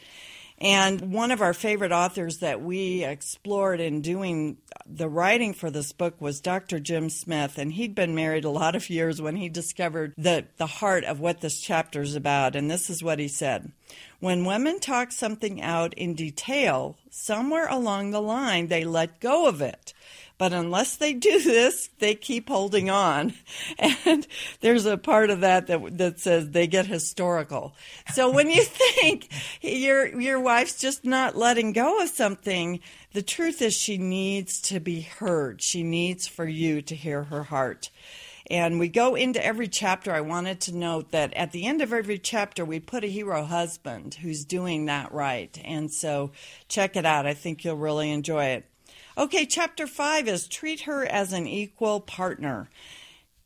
And 0.62 1.12
one 1.12 1.32
of 1.32 1.42
our 1.42 1.54
favorite 1.54 1.90
authors 1.90 2.38
that 2.38 2.62
we 2.62 3.04
explored 3.04 3.80
in 3.80 4.00
doing 4.00 4.58
the 4.86 5.08
writing 5.08 5.54
for 5.54 5.70
this 5.70 5.90
book 5.90 6.20
was 6.20 6.40
Dr. 6.40 6.78
Jim 6.78 7.10
Smith. 7.10 7.58
And 7.58 7.72
he'd 7.72 7.96
been 7.96 8.14
married 8.14 8.44
a 8.44 8.50
lot 8.50 8.76
of 8.76 8.88
years 8.88 9.20
when 9.20 9.34
he 9.34 9.48
discovered 9.48 10.14
the, 10.16 10.46
the 10.58 10.66
heart 10.66 11.02
of 11.02 11.18
what 11.18 11.40
this 11.40 11.60
chapter 11.60 12.02
is 12.02 12.14
about. 12.14 12.54
And 12.54 12.70
this 12.70 12.90
is 12.90 13.02
what 13.02 13.18
he 13.18 13.26
said 13.26 13.72
When 14.22 14.44
women 14.44 14.78
talk 14.78 15.10
something 15.10 15.60
out 15.60 15.94
in 15.94 16.14
detail, 16.14 16.96
somewhere 17.10 17.66
along 17.66 18.12
the 18.12 18.22
line 18.22 18.68
they 18.68 18.84
let 18.84 19.18
go 19.18 19.48
of 19.48 19.60
it. 19.60 19.94
But 20.38 20.52
unless 20.52 20.94
they 20.94 21.12
do 21.12 21.42
this, 21.42 21.90
they 21.98 22.14
keep 22.14 22.48
holding 22.48 22.88
on. 22.88 23.34
And 24.04 24.24
there's 24.60 24.86
a 24.86 24.96
part 24.96 25.30
of 25.30 25.40
that 25.40 25.66
that, 25.66 25.98
that 25.98 26.20
says 26.20 26.50
they 26.50 26.68
get 26.68 26.86
historical. 26.86 27.74
So 28.14 28.30
when 28.30 28.48
you 28.48 28.62
think 29.00 29.28
your, 29.60 30.06
your 30.20 30.38
wife's 30.38 30.78
just 30.78 31.04
not 31.04 31.36
letting 31.36 31.72
go 31.72 32.00
of 32.00 32.08
something, 32.08 32.78
the 33.14 33.22
truth 33.22 33.60
is 33.60 33.74
she 33.74 33.98
needs 33.98 34.60
to 34.60 34.78
be 34.78 35.00
heard. 35.00 35.60
She 35.62 35.82
needs 35.82 36.28
for 36.28 36.46
you 36.46 36.80
to 36.82 36.94
hear 36.94 37.24
her 37.24 37.42
heart. 37.42 37.90
And 38.50 38.78
we 38.78 38.88
go 38.88 39.14
into 39.14 39.44
every 39.44 39.68
chapter. 39.68 40.12
I 40.12 40.20
wanted 40.20 40.60
to 40.62 40.76
note 40.76 41.10
that 41.10 41.32
at 41.34 41.52
the 41.52 41.66
end 41.66 41.80
of 41.80 41.92
every 41.92 42.18
chapter, 42.18 42.64
we 42.64 42.80
put 42.80 43.04
a 43.04 43.08
hero 43.08 43.44
husband 43.44 44.14
who's 44.14 44.44
doing 44.44 44.86
that 44.86 45.12
right. 45.12 45.58
And 45.64 45.90
so 45.92 46.32
check 46.68 46.96
it 46.96 47.06
out. 47.06 47.26
I 47.26 47.34
think 47.34 47.64
you'll 47.64 47.76
really 47.76 48.10
enjoy 48.10 48.46
it. 48.46 48.66
Okay, 49.16 49.44
chapter 49.44 49.86
five 49.86 50.26
is 50.26 50.48
treat 50.48 50.82
her 50.82 51.04
as 51.04 51.32
an 51.32 51.46
equal 51.46 52.00
partner. 52.00 52.68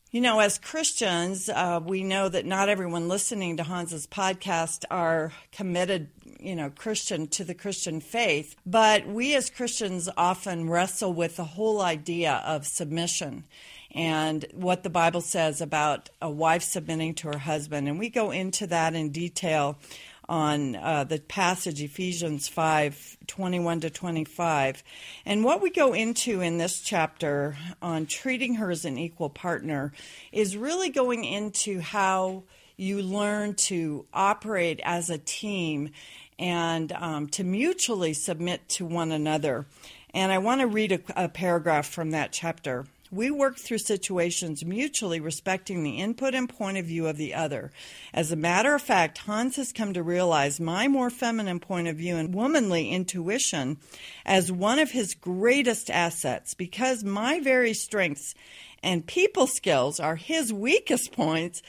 You 0.09 0.21
know, 0.21 0.39
as 0.39 0.57
Christians, 0.57 1.49
uh, 1.49 1.81
we 1.83 2.03
know 2.03 2.29
that 2.29 2.45
not 2.45 2.69
everyone 2.69 3.09
listening 3.09 3.57
to 3.57 3.63
Hans's 3.63 4.07
podcast 4.07 4.85
are 4.89 5.33
committed 5.51 6.09
you 6.39 6.55
know, 6.55 6.69
Christian 6.69 7.27
to 7.27 7.43
the 7.43 7.53
Christian 7.53 8.01
faith. 8.01 8.55
But 8.65 9.07
we 9.07 9.35
as 9.35 9.49
Christians 9.49 10.09
often 10.17 10.69
wrestle 10.69 11.13
with 11.13 11.37
the 11.37 11.43
whole 11.43 11.81
idea 11.81 12.41
of 12.45 12.67
submission 12.67 13.45
and 13.91 14.45
what 14.53 14.83
the 14.83 14.89
Bible 14.89 15.21
says 15.21 15.61
about 15.61 16.09
a 16.21 16.29
wife 16.29 16.63
submitting 16.63 17.15
to 17.15 17.27
her 17.29 17.39
husband. 17.39 17.87
And 17.87 17.97
we 17.97 18.09
go 18.09 18.31
into 18.31 18.67
that 18.67 18.93
in 18.93 19.11
detail 19.11 19.77
on 20.29 20.75
uh, 20.75 21.05
the 21.05 21.19
passage 21.19 21.81
Ephesians 21.81 22.47
5 22.47 23.17
21 23.27 23.81
to 23.81 23.89
25. 23.89 24.83
And 25.25 25.43
what 25.43 25.61
we 25.61 25.69
go 25.69 25.93
into 25.93 26.41
in 26.41 26.57
this 26.57 26.81
chapter 26.81 27.55
on 27.81 28.05
treating 28.05 28.55
her 28.55 28.69
as 28.69 28.85
an 28.85 28.97
equal 28.97 29.29
partner 29.29 29.93
is 30.31 30.57
really 30.57 30.89
going 30.89 31.23
into 31.23 31.79
how 31.79 32.43
you 32.75 33.01
learn 33.01 33.55
to 33.55 34.05
operate 34.13 34.79
as 34.83 35.09
a 35.09 35.17
team 35.17 35.89
and 36.39 36.91
um, 36.91 37.27
to 37.27 37.43
mutually 37.43 38.13
submit 38.13 38.67
to 38.69 38.85
one 38.85 39.11
another. 39.11 39.65
And 40.13 40.31
I 40.31 40.37
want 40.37 40.61
to 40.61 40.67
read 40.67 40.91
a, 40.91 41.25
a 41.25 41.29
paragraph 41.29 41.87
from 41.87 42.11
that 42.11 42.31
chapter. 42.31 42.85
We 43.09 43.31
work 43.31 43.57
through 43.57 43.77
situations 43.77 44.65
mutually 44.65 45.21
respecting 45.21 45.83
the 45.83 45.99
input 45.99 46.33
and 46.33 46.49
point 46.49 46.77
of 46.77 46.85
view 46.85 47.07
of 47.07 47.15
the 47.15 47.33
other. 47.35 47.71
As 48.13 48.33
a 48.33 48.35
matter 48.35 48.75
of 48.75 48.81
fact, 48.81 49.19
Hans 49.19 49.55
has 49.55 49.71
come 49.71 49.93
to 49.93 50.03
realize 50.03 50.59
my 50.59 50.89
more 50.89 51.09
feminine 51.09 51.61
point 51.61 51.87
of 51.87 51.95
view 51.95 52.17
and 52.17 52.33
womanly 52.33 52.89
intuition 52.89 53.77
as 54.25 54.51
one 54.51 54.79
of 54.79 54.91
his 54.91 55.13
greatest 55.13 55.89
assets 55.89 56.53
because 56.53 57.03
my 57.03 57.39
very 57.39 57.73
strengths 57.73 58.35
and 58.83 59.07
people 59.07 59.47
skills 59.47 59.99
are 60.01 60.15
his 60.17 60.51
weakest 60.51 61.13
points. 61.13 61.61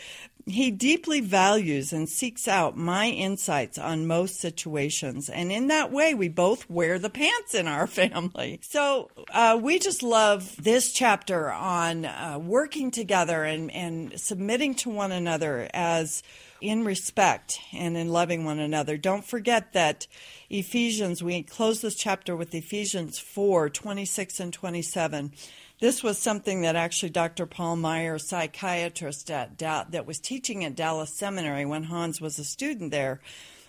He 0.49 0.71
deeply 0.71 1.21
values 1.21 1.93
and 1.93 2.09
seeks 2.09 2.49
out 2.49 2.77
my 2.77 3.09
insights 3.09 3.79
on 3.79 4.07
most 4.07 4.41
situations. 4.41 5.29
And 5.29 5.53
in 5.53 5.69
that 5.69 5.93
way, 5.93 6.15
we 6.15 6.29
both 6.29 6.69
wear 6.71 6.99
the 6.99 7.11
pants 7.11 7.55
in 7.55 7.69
our 7.69 7.87
family. 7.99 8.61
So 8.63 9.11
uh, 9.33 9.59
we 9.61 9.79
just 9.79 10.03
love 10.03 10.57
this 10.63 10.93
chapter 10.93 11.53
on 11.53 12.05
uh, 12.05 12.39
working 12.43 12.91
together 12.91 13.45
and, 13.45 13.71
and 13.71 14.19
submitting 14.19 14.75
to 14.77 14.91
one 14.91 15.13
another 15.13 15.69
as 15.75 16.23
in 16.61 16.85
respect 16.85 17.61
and 17.73 17.97
in 17.97 18.09
loving 18.09 18.45
one 18.45 18.59
another. 18.59 18.97
Don't 18.97 19.25
forget 19.25 19.73
that 19.73 20.07
Ephesians, 20.51 21.23
we 21.23 21.43
close 21.43 21.81
this 21.81 21.95
chapter 21.95 22.35
with 22.35 22.55
Ephesians 22.55 23.19
4 23.19 23.71
26 23.71 24.41
and 24.41 24.53
27 24.53 25.33
this 25.81 26.03
was 26.03 26.19
something 26.19 26.63
that 26.63 26.77
actually 26.77 27.11
Dr. 27.11 27.47
Paul 27.47 27.77
Meier, 27.77 28.19
psychiatrist 28.19 29.31
at 29.31 29.57
da- 29.57 29.85
that 29.91 30.07
was 30.07 30.19
teaching 30.19 30.65
at 30.65 30.75
Dallas 30.75 31.13
Seminary 31.13 31.65
when 31.65 31.85
Hans 31.85 32.21
was 32.21 32.39
a 32.39 32.45
student 32.45 32.91
there, 32.91 33.21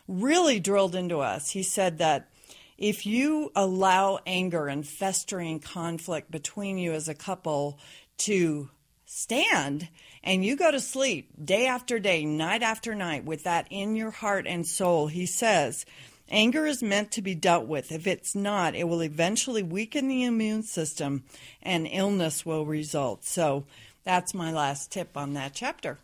really 0.07 0.59
drilled 0.59 0.95
into 0.95 1.19
us. 1.19 1.51
He 1.51 1.63
said 1.63 1.99
that 1.99 2.29
if 2.77 3.05
you 3.05 3.51
allow 3.55 4.19
anger 4.25 4.67
and 4.67 4.87
festering 4.87 5.59
conflict 5.59 6.31
between 6.31 6.77
you 6.77 6.93
as 6.93 7.07
a 7.07 7.13
couple 7.13 7.77
to 8.19 8.69
stand 9.05 9.87
and 10.23 10.45
you 10.45 10.55
go 10.55 10.71
to 10.71 10.79
sleep 10.79 11.29
day 11.43 11.67
after 11.67 11.99
day, 11.99 12.25
night 12.25 12.63
after 12.63 12.95
night 12.95 13.25
with 13.25 13.43
that 13.43 13.67
in 13.69 13.95
your 13.95 14.11
heart 14.11 14.47
and 14.47 14.65
soul, 14.65 15.07
he 15.07 15.25
says 15.25 15.85
Anger 16.29 16.65
is 16.65 16.83
meant 16.83 17.11
to 17.11 17.21
be 17.21 17.35
dealt 17.35 17.65
with. 17.65 17.91
If 17.91 18.05
it's 18.07 18.35
not, 18.35 18.75
it 18.75 18.87
will 18.87 19.01
eventually 19.01 19.63
weaken 19.63 20.07
the 20.07 20.23
immune 20.23 20.63
system 20.63 21.23
and 21.61 21.87
illness 21.91 22.45
will 22.45 22.65
result. 22.65 23.25
So 23.25 23.65
that's 24.03 24.33
my 24.33 24.51
last 24.51 24.91
tip 24.91 25.17
on 25.17 25.33
that 25.33 25.53
chapter. 25.53 25.97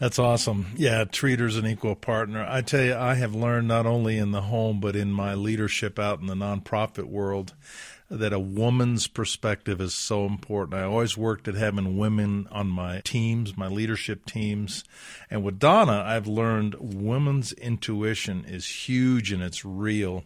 That's 0.00 0.18
awesome. 0.18 0.66
Yeah, 0.76 1.04
treat 1.04 1.40
her 1.40 1.46
as 1.46 1.56
an 1.56 1.66
equal 1.66 1.94
partner. 1.94 2.46
I 2.48 2.62
tell 2.62 2.82
you, 2.82 2.94
I 2.94 3.14
have 3.14 3.34
learned 3.34 3.68
not 3.68 3.84
only 3.84 4.16
in 4.16 4.32
the 4.32 4.40
home, 4.40 4.80
but 4.80 4.96
in 4.96 5.12
my 5.12 5.34
leadership 5.34 5.98
out 5.98 6.20
in 6.20 6.26
the 6.26 6.34
nonprofit 6.34 7.04
world 7.04 7.52
that 8.10 8.32
a 8.32 8.40
woman's 8.40 9.06
perspective 9.06 9.80
is 9.80 9.94
so 9.94 10.26
important. 10.26 10.74
I 10.74 10.82
always 10.82 11.16
worked 11.16 11.46
at 11.46 11.54
having 11.54 11.96
women 11.96 12.48
on 12.50 12.66
my 12.66 13.00
teams, 13.04 13.56
my 13.56 13.68
leadership 13.68 14.26
teams. 14.26 14.82
And 15.30 15.44
with 15.44 15.60
Donna, 15.60 16.02
I've 16.04 16.26
learned 16.26 16.74
women's 16.80 17.52
intuition 17.52 18.44
is 18.44 18.66
huge 18.66 19.30
and 19.30 19.40
it's 19.40 19.64
real. 19.64 20.24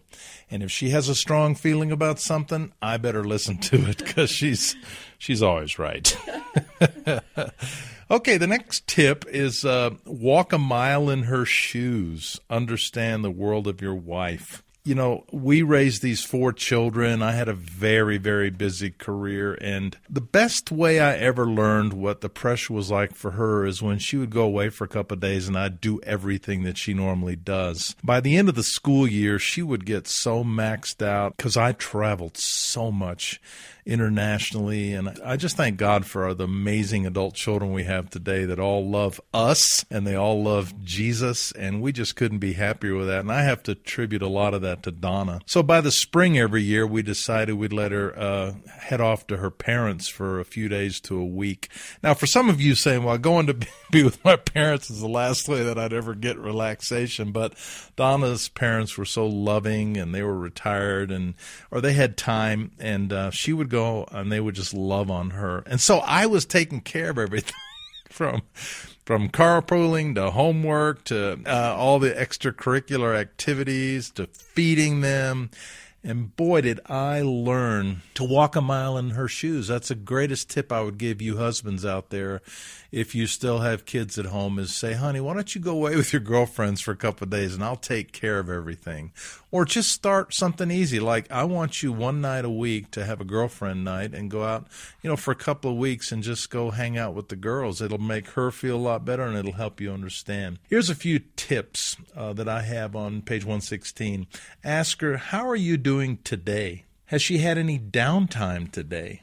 And 0.51 0.63
if 0.63 0.71
she 0.71 0.91
has 0.91 1.11
a 1.11 1.15
strong 1.15 1.55
feeling 1.55 1.93
about 1.93 2.19
something, 2.19 2.73
I 2.81 2.97
better 2.97 3.23
listen 3.23 3.59
to 3.59 3.77
it 3.91 3.99
because 3.99 4.31
she's 4.31 4.75
she's 5.19 5.43
always 5.43 5.79
right. 5.79 6.17
okay, 8.11 8.39
the 8.39 8.47
next 8.47 8.87
tip 8.87 9.27
is 9.29 9.63
uh, 9.67 9.91
walk 10.07 10.55
a 10.55 10.59
mile 10.59 11.11
in 11.11 11.25
her 11.25 11.45
shoes. 11.45 12.41
Understand 12.49 13.23
the 13.23 13.31
world 13.31 13.69
of 13.69 13.83
your 13.83 13.95
wife 13.95 14.63
you 14.85 14.95
know, 14.95 15.25
we 15.33 15.63
raised 15.63 16.03
these 16.03 16.23
four 16.23 16.53
children. 16.53 17.23
I 17.23 17.33
had 17.33 17.49
a 17.49 17.55
very, 17.55 18.19
very 18.19 18.51
busy 18.51 18.91
career. 18.91 19.55
And 19.55 19.97
the 20.11 20.21
best 20.21 20.71
way 20.71 21.01
I 21.01 21.17
ever 21.17 21.47
learned 21.47 21.95
what 21.95 22.21
the 22.21 22.29
pressure 22.29 22.75
was 22.75 22.91
like 22.91 23.15
for 23.15 23.33
her 23.33 23.65
is 23.65 23.81
when 23.81 23.99
she 23.99 24.19
would 24.19 24.29
go 24.29 24.43
away 24.43 24.69
for 24.69 24.85
a 24.85 24.89
couple 24.89 25.15
of 25.15 25.21
days 25.21 25.49
and 25.49 25.59
I'd 25.59 25.81
do 25.81 26.01
everything 26.03 26.65
that 26.65 26.77
she 26.77 26.93
normally 26.93 27.35
does. 27.35 27.97
By 28.05 28.21
the 28.21 28.37
end 28.37 28.51
of 28.51 28.57
the 28.57 28.63
school 28.63 29.07
year, 29.07 29.39
she 29.39 29.63
would 29.63 29.87
get 29.87 30.07
so 30.07 30.45
maxed 30.45 31.01
out 31.01 31.39
because 31.39 31.57
I 31.57 31.73
traveled 31.73 32.37
so 32.37 32.93
much 32.93 33.41
internationally. 33.87 34.95
And 34.95 35.19
I 35.23 35.37
just 35.37 35.57
thank 35.57 35.77
God 35.77 36.07
for 36.07 36.33
the 36.35 36.45
amazing 36.45 37.07
adult 37.07 37.35
children 37.35 37.73
we 37.73 37.85
have 37.85 38.09
today 38.09 38.45
that 38.47 38.59
all 38.59 38.89
love 38.89 39.21
us 39.33 39.85
and 39.91 40.07
they 40.07 40.15
all 40.15 40.43
love 40.43 40.83
Jesus. 40.83 41.53
And 41.53 41.83
we 41.83 41.93
just 41.93 42.17
couldn't 42.17 42.39
be 42.39 42.55
happier 42.55 42.95
with 42.95 43.09
that. 43.09 43.21
And 43.21 43.33
I 43.33 43.43
have 43.43 43.63
to 43.65 43.73
attribute 43.73 44.23
a 44.23 44.29
lot 44.29 44.55
of 44.55 44.63
that 44.63 44.83
to 44.85 44.91
Donna. 44.91 45.41
So 45.47 45.63
by 45.63 45.81
the 45.81 45.91
spring 45.91 46.39
every 46.39 46.63
year, 46.63 46.87
we 46.87 47.03
decided 47.03 47.55
we'd 47.55 47.73
let 47.73 47.93
her 47.93 48.19
uh, 48.19 48.53
head 48.79 49.01
off 49.01 49.27
to 49.27 49.37
her 49.37 49.51
parents 49.51 50.09
for 50.09 50.41
a 50.41 50.45
few 50.45 50.69
days 50.69 51.01
to 51.01 51.19
a 51.19 51.25
week. 51.25 51.69
Now, 52.03 52.15
for 52.15 52.27
some 52.27 52.49
of 52.49 52.61
you 52.61 52.75
saying, 52.75 53.05
well, 53.05 53.19
going 53.19 53.47
to 53.49 53.55
be 53.91 54.03
with 54.03 54.25
my 54.25 54.37
parents 54.37 54.91
is 54.91 55.01
the 55.01 55.09
last 55.09 55.47
way 55.47 55.63
that 55.63 55.79
I'd 55.79 55.93
ever 55.93 56.15
get 56.15 56.39
relaxation. 56.39 57.33
But 57.33 57.55
Donna's 57.97 58.49
parents 58.49 58.97
were 58.97 59.05
so 59.05 59.27
loving 59.27 59.99
and 59.99 60.15
they 60.15 60.23
were 60.23 60.39
retired 60.39 61.11
and, 61.11 61.35
or 61.71 61.81
they 61.81 61.93
had 61.93 62.17
time 62.17 62.73
and 62.79 63.13
uh, 63.13 63.31
she 63.31 63.53
would 63.53 63.74
go 63.75 64.07
and 64.11 64.31
they 64.31 64.41
would 64.41 64.55
just 64.55 64.73
love 64.73 65.11
on 65.11 65.31
her. 65.31 65.63
And 65.67 65.81
so 65.81 65.99
I 65.99 66.27
was 66.27 66.47
taking 66.47 66.81
care 66.81 67.11
of 67.11 67.19
everything 67.19 67.55
from 68.11 68.43
from 69.05 69.29
carpooling 69.29 70.15
to 70.15 70.31
homework 70.31 71.05
to 71.05 71.39
uh, 71.47 71.75
all 71.77 71.99
the 71.99 72.11
extracurricular 72.11 73.15
activities 73.15 74.11
to 74.11 74.27
feeding 74.27 75.03
them 75.03 75.51
and 76.07 76.37
boy, 76.37 76.61
did 76.61 76.81
I 76.85 77.23
learn 77.23 78.03
to 78.13 78.25
walk 78.25 78.57
a 78.57 78.61
mile 78.61 78.99
in 78.99 79.11
her 79.11 79.27
shoes. 79.27 79.69
That's 79.69 79.89
the 79.89 79.95
greatest 79.95 80.51
tip 80.51 80.71
I 80.71 80.83
would 80.83 80.99
give 80.99 81.23
you 81.23 81.39
husbands 81.39 81.87
out 81.87 82.11
there 82.11 82.43
if 82.93 83.15
you 83.15 83.27
still 83.27 83.61
have 83.61 83.87
kids 83.87 84.19
at 84.19 84.27
home 84.27 84.59
is 84.59 84.75
say, 84.75 84.93
honey, 84.93 85.21
why 85.21 85.33
don't 85.33 85.55
you 85.55 85.63
go 85.63 85.73
away 85.73 85.97
with 85.97 86.13
your 86.13 86.21
girlfriends 86.21 86.83
for 86.83 86.91
a 86.91 86.97
couple 86.97 87.25
of 87.25 87.31
days 87.31 87.55
and 87.55 87.65
I'll 87.65 87.77
take 87.77 88.13
care 88.13 88.39
of 88.39 88.51
everything. 88.51 89.13
Or 89.55 89.65
just 89.65 89.93
start 89.93 90.35
something 90.35 90.69
easy. 90.69 90.99
Like 90.99 91.31
I 91.31 91.45
want 91.45 91.81
you 91.81 91.93
one 91.93 92.21
night 92.21 92.45
a 92.45 92.51
week 92.51 92.91
to 92.91 93.05
have 93.05 93.21
a 93.21 93.25
girlfriend 93.25 93.85
night 93.85 94.13
and 94.13 94.29
go 94.29 94.43
out, 94.43 94.67
you 95.01 95.09
know, 95.09 95.15
for 95.15 95.31
a 95.31 95.37
couple 95.37 95.71
of 95.71 95.77
weeks 95.77 96.11
and 96.11 96.25
just 96.25 96.51
go 96.51 96.73
hang 96.73 96.99
out 96.99 97.15
with 97.15 97.29
the 97.29 97.37
girls. 97.37 97.81
It'll 97.81 97.99
make 97.99 98.31
her 98.31 98.51
feel 98.51 98.75
a 98.75 98.79
lot 98.79 99.05
better 99.05 99.23
and 99.23 99.37
it'll 99.37 99.53
help 99.53 99.81
you 99.81 99.93
understand. 99.93 100.59
Here's 100.69 100.91
a 100.91 100.95
few 100.97 101.21
tips 101.37 101.97
uh, 102.17 102.33
that 102.33 102.49
I 102.49 102.63
have 102.63 102.97
on 102.97 103.23
page 103.23 103.45
116. 103.45 104.27
Ask 104.65 105.01
her, 105.03 105.19
how 105.19 105.49
are 105.49 105.55
you 105.55 105.77
doing 105.77 106.19
today? 106.25 106.87
Has 107.07 107.23
she 107.23 107.39
had 107.39 107.57
any 107.57 107.79
downtime 107.79 108.73
today? 108.73 109.23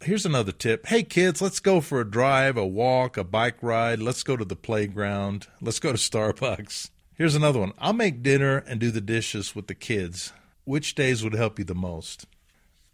Here's 0.00 0.24
another 0.24 0.52
tip. 0.52 0.86
Hey 0.86 1.02
kids, 1.02 1.42
let's 1.42 1.60
go 1.60 1.82
for 1.82 2.00
a 2.00 2.10
drive, 2.10 2.56
a 2.56 2.66
walk, 2.66 3.18
a 3.18 3.24
bike 3.24 3.58
ride. 3.60 3.98
Let's 4.00 4.22
go 4.22 4.38
to 4.38 4.44
the 4.46 4.56
playground. 4.56 5.48
Let's 5.60 5.80
go 5.80 5.92
to 5.92 5.98
Starbucks. 5.98 6.88
Here's 7.18 7.34
another 7.34 7.58
one. 7.58 7.72
I'll 7.80 7.92
make 7.94 8.22
dinner 8.22 8.58
and 8.58 8.78
do 8.78 8.92
the 8.92 9.00
dishes 9.00 9.52
with 9.52 9.66
the 9.66 9.74
kids. 9.74 10.32
Which 10.62 10.94
days 10.94 11.24
would 11.24 11.32
help 11.32 11.58
you 11.58 11.64
the 11.64 11.74
most? 11.74 12.26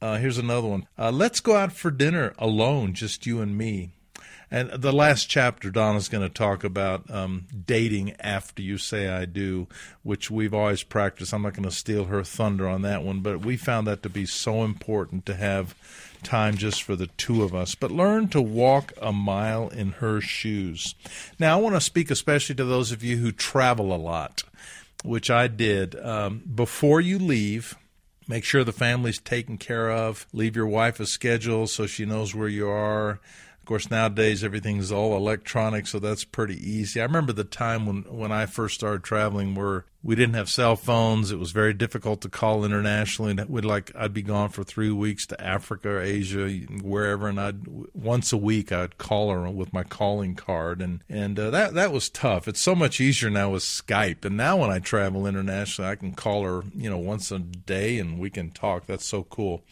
Uh, 0.00 0.16
here's 0.16 0.38
another 0.38 0.66
one. 0.66 0.88
Uh, 0.98 1.10
let's 1.10 1.40
go 1.40 1.56
out 1.56 1.74
for 1.74 1.90
dinner 1.90 2.32
alone, 2.38 2.94
just 2.94 3.26
you 3.26 3.42
and 3.42 3.58
me. 3.58 3.90
And 4.50 4.70
the 4.70 4.92
last 4.94 5.28
chapter, 5.28 5.70
Donna's 5.70 6.08
going 6.08 6.26
to 6.26 6.32
talk 6.32 6.64
about 6.64 7.10
um, 7.10 7.48
dating 7.66 8.16
after 8.18 8.62
you 8.62 8.78
say 8.78 9.08
I 9.08 9.26
do, 9.26 9.68
which 10.02 10.30
we've 10.30 10.54
always 10.54 10.82
practiced. 10.82 11.34
I'm 11.34 11.42
not 11.42 11.52
going 11.52 11.68
to 11.68 11.70
steal 11.70 12.06
her 12.06 12.24
thunder 12.24 12.66
on 12.66 12.80
that 12.80 13.02
one, 13.02 13.20
but 13.20 13.44
we 13.44 13.58
found 13.58 13.86
that 13.88 14.02
to 14.04 14.08
be 14.08 14.24
so 14.24 14.64
important 14.64 15.26
to 15.26 15.34
have 15.34 15.74
time 16.24 16.56
just 16.56 16.82
for 16.82 16.96
the 16.96 17.06
two 17.06 17.42
of 17.42 17.54
us, 17.54 17.74
but 17.74 17.90
learn 17.90 18.28
to 18.28 18.40
walk 18.42 18.92
a 19.00 19.12
mile 19.12 19.68
in 19.68 19.92
her 19.92 20.20
shoes. 20.20 20.94
Now, 21.38 21.58
I 21.58 21.60
want 21.60 21.76
to 21.76 21.80
speak 21.80 22.10
especially 22.10 22.56
to 22.56 22.64
those 22.64 22.90
of 22.90 23.04
you 23.04 23.18
who 23.18 23.30
travel 23.30 23.94
a 23.94 23.96
lot, 23.96 24.42
which 25.04 25.30
I 25.30 25.46
did. 25.46 25.94
Um, 26.00 26.42
before 26.54 27.00
you 27.00 27.18
leave, 27.18 27.76
make 28.26 28.44
sure 28.44 28.64
the 28.64 28.72
family's 28.72 29.18
taken 29.18 29.58
care 29.58 29.90
of. 29.90 30.26
Leave 30.32 30.56
your 30.56 30.66
wife 30.66 30.98
a 30.98 31.06
schedule 31.06 31.66
so 31.66 31.86
she 31.86 32.04
knows 32.04 32.34
where 32.34 32.48
you 32.48 32.68
are. 32.68 33.20
Of 33.64 33.68
course, 33.68 33.90
nowadays 33.90 34.44
everything's 34.44 34.92
all 34.92 35.16
electronic, 35.16 35.86
so 35.86 35.98
that's 35.98 36.22
pretty 36.22 36.56
easy. 36.70 37.00
I 37.00 37.04
remember 37.04 37.32
the 37.32 37.44
time 37.44 37.86
when, 37.86 38.02
when 38.14 38.30
I 38.30 38.44
first 38.44 38.74
started 38.74 39.02
traveling 39.02 39.54
where 39.54 39.86
we 40.02 40.14
didn't 40.14 40.34
have 40.34 40.50
cell 40.50 40.76
phones. 40.76 41.32
It 41.32 41.38
was 41.38 41.50
very 41.50 41.72
difficult 41.72 42.20
to 42.20 42.28
call 42.28 42.66
internationally. 42.66 43.42
We'd 43.48 43.64
like 43.64 43.90
I'd 43.96 44.12
be 44.12 44.20
gone 44.20 44.50
for 44.50 44.64
three 44.64 44.90
weeks 44.90 45.26
to 45.28 45.42
Africa 45.42 45.92
or 45.92 46.02
Asia, 46.02 46.46
wherever, 46.82 47.26
and 47.26 47.40
I'd 47.40 47.66
once 47.94 48.34
a 48.34 48.36
week 48.36 48.70
I'd 48.70 48.98
call 48.98 49.30
her 49.30 49.48
with 49.48 49.72
my 49.72 49.82
calling 49.82 50.34
card, 50.34 50.82
and 50.82 51.02
and 51.08 51.38
uh, 51.38 51.48
that 51.48 51.72
that 51.72 51.90
was 51.90 52.10
tough. 52.10 52.46
It's 52.46 52.60
so 52.60 52.74
much 52.74 53.00
easier 53.00 53.30
now 53.30 53.48
with 53.52 53.62
Skype, 53.62 54.26
and 54.26 54.36
now 54.36 54.58
when 54.58 54.70
I 54.70 54.78
travel 54.78 55.26
internationally, 55.26 55.90
I 55.90 55.94
can 55.94 56.12
call 56.12 56.42
her, 56.42 56.64
you 56.76 56.90
know, 56.90 56.98
once 56.98 57.32
a 57.32 57.38
day, 57.38 57.98
and 57.98 58.18
we 58.18 58.28
can 58.28 58.50
talk. 58.50 58.84
That's 58.84 59.06
so 59.06 59.22
cool. 59.22 59.62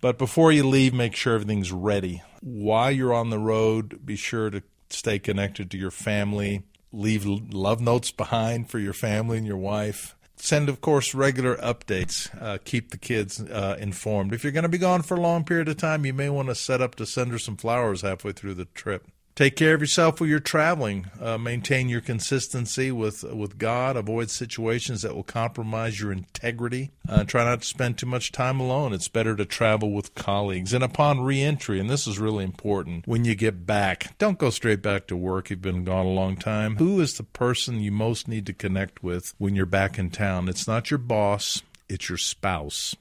But 0.00 0.18
before 0.18 0.52
you 0.52 0.64
leave, 0.64 0.94
make 0.94 1.16
sure 1.16 1.34
everything's 1.34 1.72
ready. 1.72 2.22
While 2.40 2.92
you're 2.92 3.14
on 3.14 3.30
the 3.30 3.38
road, 3.38 4.06
be 4.06 4.16
sure 4.16 4.48
to 4.50 4.62
stay 4.90 5.18
connected 5.18 5.70
to 5.70 5.78
your 5.78 5.90
family. 5.90 6.62
Leave 6.92 7.26
love 7.26 7.80
notes 7.80 8.10
behind 8.10 8.70
for 8.70 8.78
your 8.78 8.92
family 8.92 9.38
and 9.38 9.46
your 9.46 9.56
wife. 9.56 10.14
Send, 10.36 10.68
of 10.68 10.80
course, 10.80 11.14
regular 11.14 11.56
updates. 11.56 12.30
Uh, 12.40 12.58
keep 12.64 12.90
the 12.90 12.96
kids 12.96 13.40
uh, 13.40 13.76
informed. 13.80 14.32
If 14.32 14.44
you're 14.44 14.52
going 14.52 14.62
to 14.62 14.68
be 14.68 14.78
gone 14.78 15.02
for 15.02 15.16
a 15.16 15.20
long 15.20 15.44
period 15.44 15.68
of 15.68 15.78
time, 15.78 16.06
you 16.06 16.14
may 16.14 16.30
want 16.30 16.48
to 16.48 16.54
set 16.54 16.80
up 16.80 16.94
to 16.96 17.06
send 17.06 17.32
her 17.32 17.38
some 17.38 17.56
flowers 17.56 18.02
halfway 18.02 18.32
through 18.32 18.54
the 18.54 18.66
trip. 18.66 19.04
Take 19.38 19.54
care 19.54 19.74
of 19.74 19.80
yourself 19.80 20.20
while 20.20 20.28
you're 20.28 20.40
traveling. 20.40 21.12
Uh, 21.20 21.38
maintain 21.38 21.88
your 21.88 22.00
consistency 22.00 22.90
with 22.90 23.22
with 23.22 23.56
God. 23.56 23.96
Avoid 23.96 24.30
situations 24.30 25.02
that 25.02 25.14
will 25.14 25.22
compromise 25.22 26.00
your 26.00 26.10
integrity. 26.10 26.90
Uh, 27.08 27.22
try 27.22 27.44
not 27.44 27.62
to 27.62 27.68
spend 27.68 27.98
too 27.98 28.06
much 28.06 28.32
time 28.32 28.58
alone. 28.58 28.92
It's 28.92 29.06
better 29.06 29.36
to 29.36 29.44
travel 29.44 29.92
with 29.92 30.16
colleagues. 30.16 30.72
And 30.72 30.82
upon 30.82 31.20
reentry, 31.20 31.78
and 31.78 31.88
this 31.88 32.08
is 32.08 32.18
really 32.18 32.42
important, 32.42 33.06
when 33.06 33.24
you 33.24 33.36
get 33.36 33.64
back, 33.64 34.18
don't 34.18 34.38
go 34.38 34.50
straight 34.50 34.82
back 34.82 35.06
to 35.06 35.16
work. 35.16 35.50
You've 35.50 35.62
been 35.62 35.84
gone 35.84 36.06
a 36.06 36.10
long 36.10 36.36
time. 36.36 36.74
Who 36.78 37.00
is 37.00 37.14
the 37.14 37.22
person 37.22 37.78
you 37.78 37.92
most 37.92 38.26
need 38.26 38.44
to 38.46 38.52
connect 38.52 39.04
with 39.04 39.34
when 39.38 39.54
you're 39.54 39.66
back 39.66 40.00
in 40.00 40.10
town? 40.10 40.48
It's 40.48 40.66
not 40.66 40.90
your 40.90 40.98
boss. 40.98 41.62
It's 41.88 42.08
your 42.08 42.18
spouse. 42.18 42.96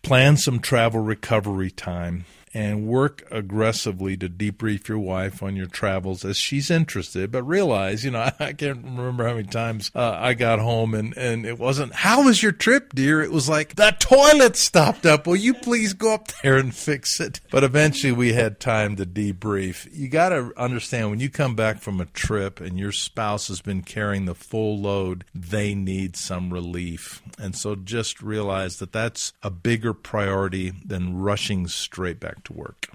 Plan 0.00 0.38
some 0.38 0.60
travel 0.60 1.02
recovery 1.02 1.70
time 1.70 2.24
and 2.56 2.86
work 2.86 3.22
aggressively 3.30 4.16
to 4.16 4.30
debrief 4.30 4.88
your 4.88 4.98
wife 4.98 5.42
on 5.42 5.54
your 5.54 5.66
travels 5.66 6.24
as 6.24 6.38
she's 6.38 6.70
interested. 6.70 7.30
But 7.30 7.42
realize, 7.42 8.02
you 8.02 8.10
know, 8.10 8.30
I 8.40 8.54
can't 8.54 8.82
remember 8.82 9.28
how 9.28 9.34
many 9.34 9.46
times 9.46 9.90
uh, 9.94 10.16
I 10.18 10.32
got 10.32 10.58
home 10.58 10.94
and, 10.94 11.14
and 11.18 11.44
it 11.44 11.58
wasn't, 11.58 11.92
How 11.92 12.24
was 12.24 12.42
your 12.42 12.52
trip, 12.52 12.94
dear? 12.94 13.20
It 13.20 13.30
was 13.30 13.46
like, 13.46 13.74
The 13.74 13.94
toilet 13.98 14.56
stopped 14.56 15.04
up. 15.04 15.26
Will 15.26 15.36
you 15.36 15.52
please 15.52 15.92
go 15.92 16.14
up 16.14 16.28
there 16.42 16.56
and 16.56 16.74
fix 16.74 17.20
it? 17.20 17.40
But 17.50 17.62
eventually 17.62 18.14
we 18.14 18.32
had 18.32 18.58
time 18.58 18.96
to 18.96 19.04
debrief. 19.04 19.86
You 19.92 20.08
got 20.08 20.30
to 20.30 20.54
understand 20.56 21.10
when 21.10 21.20
you 21.20 21.28
come 21.28 21.56
back 21.56 21.82
from 21.82 22.00
a 22.00 22.06
trip 22.06 22.58
and 22.62 22.78
your 22.78 22.92
spouse 22.92 23.48
has 23.48 23.60
been 23.60 23.82
carrying 23.82 24.24
the 24.24 24.34
full 24.34 24.78
load, 24.78 25.26
they 25.34 25.74
need 25.74 26.16
some 26.16 26.50
relief. 26.50 27.20
And 27.38 27.54
so 27.54 27.74
just 27.74 28.22
realize 28.22 28.78
that 28.78 28.92
that's 28.92 29.34
a 29.42 29.50
bigger 29.50 29.92
priority 29.92 30.72
than 30.82 31.18
rushing 31.18 31.66
straight 31.66 32.18
back 32.18 32.44
to 32.46 32.52
work. 32.52 32.88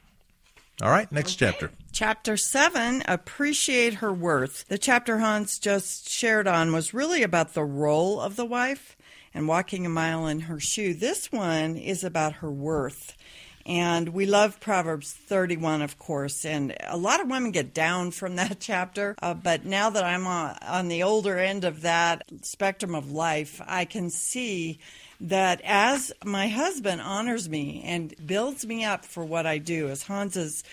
All 0.82 0.90
right, 0.90 1.12
next 1.12 1.42
okay. 1.42 1.52
chapter. 1.52 1.72
Chapter 1.92 2.38
7 2.38 3.04
Appreciate 3.08 3.96
Her 3.96 4.12
Worth. 4.12 4.68
The 4.68 4.80
chapter 4.80 5.20
Hans 5.20 5.60
just 5.60 6.10
shared 6.10 6.48
on 6.48 6.74
was 6.74 6.94
really 6.94 7.22
about 7.22 7.54
the 7.54 7.64
role 7.64 8.20
of 8.20 8.36
the 8.36 8.46
wife 8.46 8.98
and 9.34 9.48
walking 9.48 9.86
a 9.86 9.90
mile 9.90 10.26
in 10.26 10.42
her 10.42 10.60
shoe. 10.60 10.94
This 10.94 11.32
one 11.32 11.78
is 11.78 12.04
about 12.04 12.34
her 12.36 12.50
worth. 12.50 13.16
And 13.66 14.10
we 14.10 14.26
love 14.26 14.60
Proverbs 14.60 15.14
31, 15.14 15.84
of 15.84 16.00
course, 16.00 16.46
and 16.46 16.76
a 16.88 16.98
lot 16.98 17.20
of 17.20 17.30
women 17.30 17.52
get 17.52 17.76
down 17.76 18.10
from 18.10 18.38
that 18.38 18.58
chapter. 18.60 19.16
Uh, 19.22 19.36
but 19.36 19.66
now 19.66 19.92
that 19.92 20.04
I'm 20.04 20.26
on, 20.26 20.58
on 20.64 20.88
the 20.88 21.04
older 21.04 21.38
end 21.38 21.64
of 21.64 21.82
that 21.82 22.24
spectrum 22.42 22.96
of 22.96 23.12
life, 23.12 23.62
I 23.68 23.86
can 23.86 24.10
see 24.10 24.80
that 25.22 25.62
as 25.64 26.12
my 26.26 26.48
husband 26.48 27.00
honors 27.00 27.48
me 27.48 27.84
and 27.86 28.14
builds 28.26 28.66
me 28.66 28.84
up 28.84 29.06
for 29.06 29.24
what 29.24 29.46
I 29.46 29.60
do, 29.60 29.88
as 29.88 30.04
Hans 30.04 30.36
has 30.36 30.64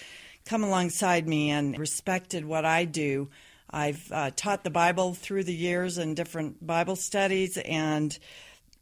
come 0.46 0.64
alongside 0.64 1.28
me 1.28 1.50
and 1.50 1.78
respected 1.78 2.44
what 2.44 2.64
I 2.64 2.86
do, 2.86 3.28
I've 3.70 4.10
uh, 4.10 4.30
taught 4.34 4.64
the 4.64 4.70
Bible 4.70 5.12
through 5.12 5.44
the 5.44 5.54
years 5.54 5.98
in 5.98 6.14
different 6.14 6.66
Bible 6.66 6.96
studies, 6.96 7.58
and 7.58 8.18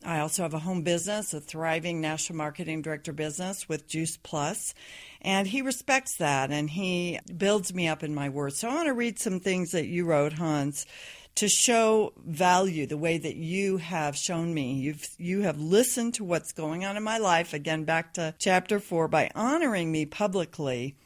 I 0.04 0.20
also 0.20 0.42
have 0.42 0.54
a 0.54 0.60
home 0.60 0.82
business, 0.82 1.34
a 1.34 1.40
thriving 1.40 2.00
national 2.00 2.36
marketing 2.36 2.82
director 2.82 3.12
business 3.12 3.68
with 3.68 3.88
Juice 3.88 4.16
Plus, 4.16 4.72
and 5.20 5.48
he 5.48 5.62
respects 5.62 6.16
that 6.18 6.52
and 6.52 6.70
he 6.70 7.18
builds 7.36 7.74
me 7.74 7.88
up 7.88 8.04
in 8.04 8.14
my 8.14 8.28
worth. 8.28 8.54
So 8.54 8.68
I 8.68 8.74
want 8.74 8.86
to 8.86 8.92
read 8.94 9.18
some 9.18 9.40
things 9.40 9.72
that 9.72 9.86
you 9.86 10.04
wrote, 10.04 10.34
Hans, 10.34 10.86
to 11.36 11.48
show 11.48 12.12
value 12.24 12.86
the 12.86 12.96
way 12.96 13.18
that 13.18 13.36
you 13.36 13.76
have 13.76 14.16
shown 14.16 14.52
me. 14.52 14.74
You've 14.74 15.06
you 15.18 15.42
have 15.42 15.60
listened 15.60 16.14
to 16.14 16.24
what's 16.24 16.52
going 16.52 16.84
on 16.84 16.96
in 16.96 17.02
my 17.02 17.18
life 17.18 17.52
again 17.52 17.84
back 17.84 18.14
to 18.14 18.34
chapter 18.38 18.80
4 18.80 19.08
by 19.08 19.30
honoring 19.34 19.92
me 19.92 20.06
publicly 20.06 20.96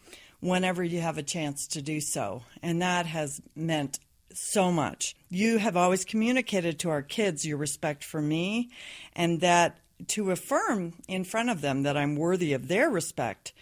whenever 0.41 0.83
you 0.83 1.01
have 1.01 1.19
a 1.19 1.23
chance 1.23 1.67
to 1.69 1.83
do 1.83 2.01
so. 2.01 2.43
And 2.63 2.81
that 2.81 3.07
has 3.07 3.41
meant 3.55 3.99
so 4.33 4.71
much. 4.71 5.15
You 5.29 5.59
have 5.59 5.77
always 5.77 6.05
communicated 6.05 6.79
to 6.81 6.91
our 6.91 7.03
kids 7.03 7.45
your 7.45 7.59
respect 7.59 8.05
for 8.05 8.23
me 8.23 8.71
and 9.15 9.41
that 9.41 9.79
to 10.09 10.31
affirm 10.31 10.95
in 11.09 11.25
front 11.25 11.51
of 11.51 11.61
them 11.61 11.83
that 11.83 11.97
I'm 11.97 12.17
worthy 12.17 12.53
of 12.53 12.69
their 12.69 12.89
respect. 12.89 13.53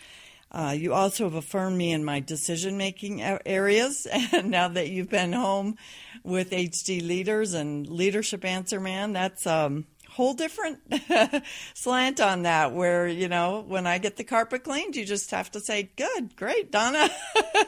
Uh, 0.51 0.75
you 0.77 0.95
also 0.95 1.25
have 1.25 1.35
affirmed 1.35 1.77
me 1.77 1.93
in 1.93 2.05
my 2.05 2.21
decision 2.21 2.77
making 2.77 3.23
areas. 3.23 4.07
And 4.33 4.51
now 4.51 4.69
that 4.69 4.89
you've 4.89 5.11
been 5.11 5.33
home 5.33 5.77
with 6.23 6.51
HD 6.51 7.07
leaders 7.07 7.55
and 7.55 7.87
leadership 7.87 8.45
answer 8.45 8.81
man, 8.81 9.13
that's 9.13 9.47
um, 9.47 9.87
whole 10.19 10.35
different 10.35 10.81
slant 11.75 12.21
on 12.21 12.43
that 12.43 12.73
where 12.73 13.07
you 13.07 13.29
know 13.29 13.65
when 13.67 13.87
i 13.87 13.99
get 13.99 14.17
the 14.17 14.25
carpet 14.25 14.65
cleaned 14.65 14.97
you 14.97 15.05
just 15.05 15.31
have 15.31 15.51
to 15.51 15.61
say 15.61 15.91
good 15.97 16.35
great 16.37 16.73
donna 16.73 17.09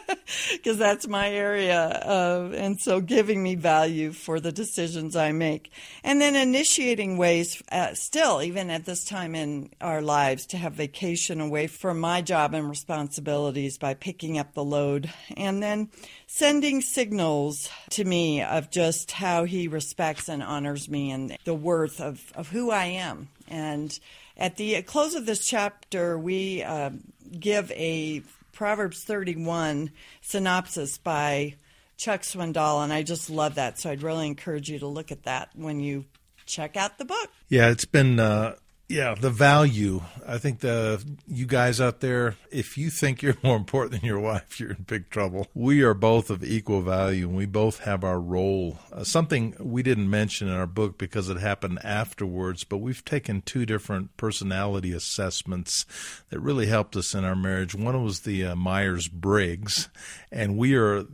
because 0.52 0.76
that's 0.76 1.06
my 1.06 1.30
area 1.30 1.80
uh, 1.80 2.50
and 2.54 2.80
so 2.80 3.00
giving 3.00 3.42
me 3.42 3.54
value 3.54 4.12
for 4.12 4.40
the 4.40 4.52
decisions 4.52 5.16
i 5.16 5.30
make. 5.32 5.70
And 6.04 6.20
then 6.20 6.36
initiating 6.36 7.16
ways 7.16 7.62
uh, 7.72 7.94
still 7.94 8.42
even 8.42 8.70
at 8.70 8.84
this 8.84 9.04
time 9.04 9.34
in 9.34 9.70
our 9.80 10.02
lives 10.02 10.46
to 10.46 10.58
have 10.58 10.74
vacation 10.74 11.40
away 11.40 11.66
from 11.66 11.98
my 12.00 12.22
job 12.22 12.54
and 12.54 12.68
responsibilities 12.68 13.78
by 13.78 13.94
picking 13.94 14.38
up 14.38 14.54
the 14.54 14.64
load. 14.64 15.12
And 15.36 15.62
then 15.62 15.90
sending 16.32 16.80
signals 16.80 17.68
to 17.90 18.04
me 18.04 18.40
of 18.40 18.70
just 18.70 19.10
how 19.10 19.42
he 19.42 19.66
respects 19.66 20.28
and 20.28 20.44
honors 20.44 20.88
me 20.88 21.10
and 21.10 21.36
the 21.42 21.52
worth 21.52 22.00
of, 22.00 22.32
of 22.36 22.48
who 22.48 22.70
I 22.70 22.84
am. 22.84 23.28
And 23.48 23.98
at 24.36 24.56
the 24.56 24.80
close 24.82 25.16
of 25.16 25.26
this 25.26 25.44
chapter, 25.44 26.16
we 26.16 26.62
uh, 26.62 26.90
give 27.38 27.72
a 27.72 28.22
Proverbs 28.52 29.02
31 29.02 29.90
synopsis 30.20 30.98
by 30.98 31.56
Chuck 31.96 32.22
Swindoll, 32.22 32.84
and 32.84 32.92
I 32.92 33.02
just 33.02 33.28
love 33.28 33.56
that. 33.56 33.80
So 33.80 33.90
I'd 33.90 34.02
really 34.02 34.28
encourage 34.28 34.70
you 34.70 34.78
to 34.78 34.86
look 34.86 35.10
at 35.10 35.24
that 35.24 35.50
when 35.56 35.80
you 35.80 36.04
check 36.46 36.76
out 36.76 36.96
the 36.96 37.04
book. 37.04 37.28
Yeah, 37.48 37.70
it's 37.70 37.84
been 37.84 38.20
uh, 38.20 38.54
yeah, 38.90 39.14
the 39.14 39.30
value. 39.30 40.02
I 40.26 40.38
think 40.38 40.60
the 40.60 41.02
you 41.28 41.46
guys 41.46 41.80
out 41.80 42.00
there, 42.00 42.34
if 42.50 42.76
you 42.76 42.90
think 42.90 43.22
you're 43.22 43.36
more 43.44 43.56
important 43.56 43.92
than 43.92 44.04
your 44.04 44.18
wife, 44.18 44.58
you're 44.58 44.72
in 44.72 44.82
big 44.82 45.10
trouble. 45.10 45.46
We 45.54 45.82
are 45.82 45.94
both 45.94 46.28
of 46.28 46.42
equal 46.42 46.82
value, 46.82 47.28
and 47.28 47.36
we 47.36 47.46
both 47.46 47.80
have 47.80 48.02
our 48.02 48.18
role. 48.18 48.80
Uh, 48.92 49.04
something 49.04 49.54
we 49.60 49.84
didn't 49.84 50.10
mention 50.10 50.48
in 50.48 50.54
our 50.54 50.66
book 50.66 50.98
because 50.98 51.28
it 51.28 51.36
happened 51.36 51.78
afterwards, 51.84 52.64
but 52.64 52.78
we've 52.78 53.04
taken 53.04 53.42
two 53.42 53.64
different 53.64 54.16
personality 54.16 54.92
assessments 54.92 55.86
that 56.30 56.40
really 56.40 56.66
helped 56.66 56.96
us 56.96 57.14
in 57.14 57.24
our 57.24 57.36
marriage. 57.36 57.76
One 57.76 58.02
was 58.02 58.20
the 58.20 58.44
uh, 58.44 58.56
Myers 58.56 59.06
Briggs, 59.06 59.88
and 60.32 60.58
we 60.58 60.74
are 60.74 61.04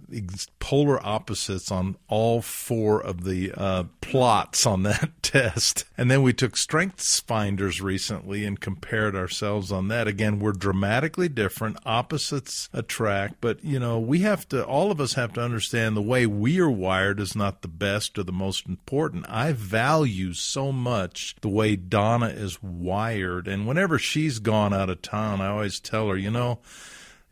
polar 0.61 1.05
opposites 1.07 1.71
on 1.71 1.97
all 2.09 2.41
four 2.41 3.03
of 3.03 3.25
the 3.25 3.53
uh, 3.53 3.85
plots 4.01 4.65
on 4.65 4.83
that 4.85 5.11
test. 5.23 5.85
And 5.99 6.11
then 6.11 6.23
we 6.23 6.33
took 6.33 6.57
Strengths 6.57 7.21
Finder 7.21 7.66
recently 7.81 8.45
and 8.45 8.61
compared 8.61 9.15
ourselves 9.15 9.73
on 9.73 9.89
that. 9.89 10.09
Again, 10.09 10.39
we're 10.39 10.53
dramatically 10.53 11.29
different, 11.29 11.79
opposites 11.85 12.69
attract, 12.73 13.41
but 13.41 13.65
you 13.65 13.79
know, 13.79 13.99
we 13.99 14.21
have 14.21 14.49
to, 14.49 14.65
all 14.65 14.91
of 14.91 15.01
us 15.01 15.15
have 15.15 15.33
to 15.35 15.41
understand 15.43 15.97
the 15.97 16.03
way 16.03 16.27
we 16.27 16.59
are 16.61 16.71
wired 16.71 17.21
is 17.21 17.37
not 17.37 17.63
the 17.63 17.69
best 17.69 18.19
or 18.19 18.23
the 18.23 18.33
most 18.33 18.67
important. 18.67 19.27
I 19.29 19.53
value 19.53 20.33
so 20.33 20.73
much 20.73 21.37
the 21.41 21.49
way 21.49 21.77
Donna 21.77 22.29
is 22.29 22.63
wired. 22.63 23.49
And 23.49 23.67
whenever 23.67 23.99
she's 23.99 24.39
gone 24.39 24.73
out 24.73 24.91
of 24.91 25.03
town, 25.03 25.41
I 25.41 25.49
always 25.49 25.81
tell 25.81 26.09
her, 26.09 26.17
you 26.17 26.31
know, 26.31 26.61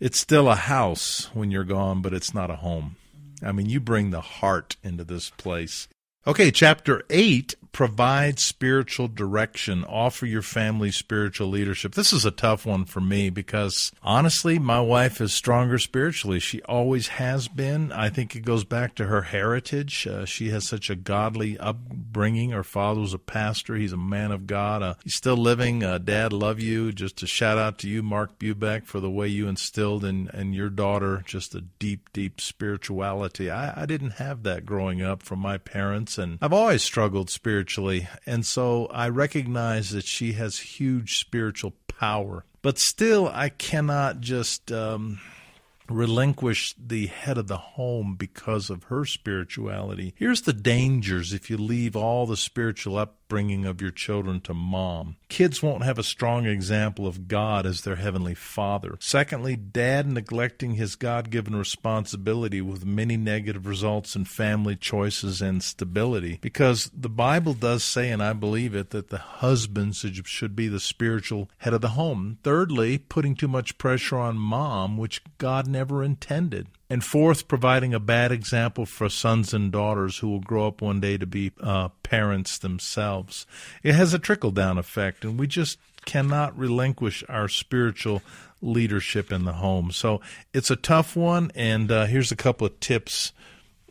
it's 0.00 0.18
still 0.18 0.48
a 0.48 0.56
house 0.56 1.30
when 1.34 1.50
you're 1.50 1.64
gone, 1.64 2.02
but 2.02 2.12
it's 2.12 2.34
not 2.34 2.50
a 2.50 2.56
home. 2.56 2.96
I 3.42 3.52
mean, 3.52 3.68
you 3.68 3.80
bring 3.80 4.10
the 4.10 4.20
heart 4.20 4.76
into 4.82 5.04
this 5.04 5.30
place. 5.30 5.88
Okay, 6.26 6.50
chapter 6.50 7.02
8 7.10 7.54
provide 7.74 8.38
spiritual 8.38 9.08
direction, 9.08 9.84
offer 9.84 10.24
your 10.24 10.40
family 10.40 10.92
spiritual 10.92 11.48
leadership. 11.48 11.94
This 11.94 12.12
is 12.12 12.24
a 12.24 12.30
tough 12.30 12.64
one 12.64 12.84
for 12.84 13.00
me 13.00 13.28
because 13.28 13.92
honestly, 14.02 14.58
my 14.60 14.80
wife 14.80 15.20
is 15.20 15.34
stronger 15.34 15.78
spiritually. 15.78 16.38
She 16.38 16.62
always 16.62 17.08
has 17.08 17.48
been. 17.48 17.90
I 17.90 18.08
think 18.08 18.36
it 18.36 18.44
goes 18.44 18.64
back 18.64 18.94
to 18.94 19.06
her 19.06 19.22
heritage. 19.22 20.06
Uh, 20.06 20.24
she 20.24 20.50
has 20.50 20.66
such 20.66 20.88
a 20.88 20.94
godly 20.94 21.58
upbringing. 21.58 22.50
Her 22.50 22.62
father 22.62 23.00
was 23.00 23.12
a 23.12 23.18
pastor. 23.18 23.74
He's 23.74 23.92
a 23.92 23.98
man 23.98 24.30
of 24.30 24.46
God. 24.46 24.82
Uh, 24.82 24.94
he's 25.02 25.16
still 25.16 25.36
living. 25.36 25.82
Uh, 25.82 25.98
Dad, 25.98 26.32
love 26.32 26.60
you. 26.60 26.92
Just 26.92 27.24
a 27.24 27.26
shout 27.26 27.58
out 27.58 27.78
to 27.78 27.88
you, 27.88 28.04
Mark 28.04 28.38
Bubeck, 28.38 28.86
for 28.86 29.00
the 29.00 29.10
way 29.10 29.26
you 29.26 29.48
instilled 29.48 30.04
in, 30.04 30.30
in 30.32 30.52
your 30.52 30.70
daughter 30.70 31.22
just 31.26 31.56
a 31.56 31.60
deep, 31.60 32.12
deep 32.12 32.40
spirituality. 32.40 33.50
I, 33.50 33.82
I 33.82 33.86
didn't 33.86 34.12
have 34.12 34.44
that 34.44 34.64
growing 34.64 35.02
up 35.02 35.22
from 35.22 35.40
my 35.40 35.58
parents, 35.58 36.13
and 36.18 36.38
I've 36.40 36.52
always 36.52 36.82
struggled 36.82 37.30
spiritually. 37.30 38.08
And 38.26 38.44
so 38.44 38.86
I 38.86 39.08
recognize 39.08 39.90
that 39.90 40.06
she 40.06 40.32
has 40.32 40.58
huge 40.58 41.18
spiritual 41.18 41.74
power. 41.88 42.44
But 42.62 42.78
still, 42.78 43.28
I 43.28 43.48
cannot 43.48 44.20
just. 44.20 44.72
Um, 44.72 45.20
relinquish 45.90 46.74
the 46.78 47.06
head 47.06 47.38
of 47.38 47.46
the 47.46 47.56
home 47.56 48.16
because 48.16 48.70
of 48.70 48.84
her 48.84 49.04
spirituality. 49.04 50.14
Here's 50.16 50.42
the 50.42 50.52
dangers 50.52 51.32
if 51.32 51.50
you 51.50 51.56
leave 51.58 51.94
all 51.96 52.26
the 52.26 52.36
spiritual 52.36 52.98
upbringing 53.24 53.64
of 53.64 53.80
your 53.80 53.90
children 53.90 54.38
to 54.38 54.52
mom. 54.52 55.16
Kids 55.28 55.62
won't 55.62 55.82
have 55.82 55.98
a 55.98 56.02
strong 56.02 56.46
example 56.46 57.06
of 57.06 57.26
God 57.26 57.64
as 57.64 57.80
their 57.80 57.96
heavenly 57.96 58.34
father. 58.34 58.96
Secondly, 59.00 59.56
dad 59.56 60.06
neglecting 60.06 60.74
his 60.74 60.94
God 60.94 61.30
given 61.30 61.56
responsibility 61.56 62.60
with 62.60 62.84
many 62.84 63.16
negative 63.16 63.66
results 63.66 64.14
in 64.14 64.26
family 64.26 64.76
choices 64.76 65.40
and 65.40 65.62
stability. 65.62 66.38
Because 66.42 66.90
the 66.94 67.08
Bible 67.08 67.54
does 67.54 67.82
say, 67.82 68.10
and 68.10 68.22
I 68.22 68.34
believe 68.34 68.74
it, 68.74 68.90
that 68.90 69.08
the 69.08 69.18
husband 69.18 69.96
should 69.96 70.54
be 70.54 70.68
the 70.68 70.80
spiritual 70.80 71.48
head 71.58 71.72
of 71.72 71.80
the 71.80 71.90
home. 71.90 72.38
Thirdly, 72.42 72.98
putting 72.98 73.34
too 73.34 73.48
much 73.48 73.78
pressure 73.78 74.18
on 74.18 74.36
mom, 74.36 74.98
which 74.98 75.22
God 75.38 75.66
never 75.66 76.04
intended. 76.04 76.68
And 76.94 77.02
fourth, 77.02 77.48
providing 77.48 77.92
a 77.92 77.98
bad 77.98 78.30
example 78.30 78.86
for 78.86 79.08
sons 79.08 79.52
and 79.52 79.72
daughters 79.72 80.18
who 80.18 80.28
will 80.28 80.38
grow 80.38 80.68
up 80.68 80.80
one 80.80 81.00
day 81.00 81.18
to 81.18 81.26
be 81.26 81.50
uh, 81.60 81.88
parents 82.04 82.56
themselves. 82.56 83.46
It 83.82 83.96
has 83.96 84.14
a 84.14 84.18
trickle 84.20 84.52
down 84.52 84.78
effect, 84.78 85.24
and 85.24 85.36
we 85.36 85.48
just 85.48 85.80
cannot 86.04 86.56
relinquish 86.56 87.24
our 87.28 87.48
spiritual 87.48 88.22
leadership 88.62 89.32
in 89.32 89.44
the 89.44 89.54
home. 89.54 89.90
So 89.90 90.20
it's 90.52 90.70
a 90.70 90.76
tough 90.76 91.16
one, 91.16 91.50
and 91.56 91.90
uh, 91.90 92.06
here's 92.06 92.30
a 92.30 92.36
couple 92.36 92.68
of 92.68 92.78
tips 92.78 93.32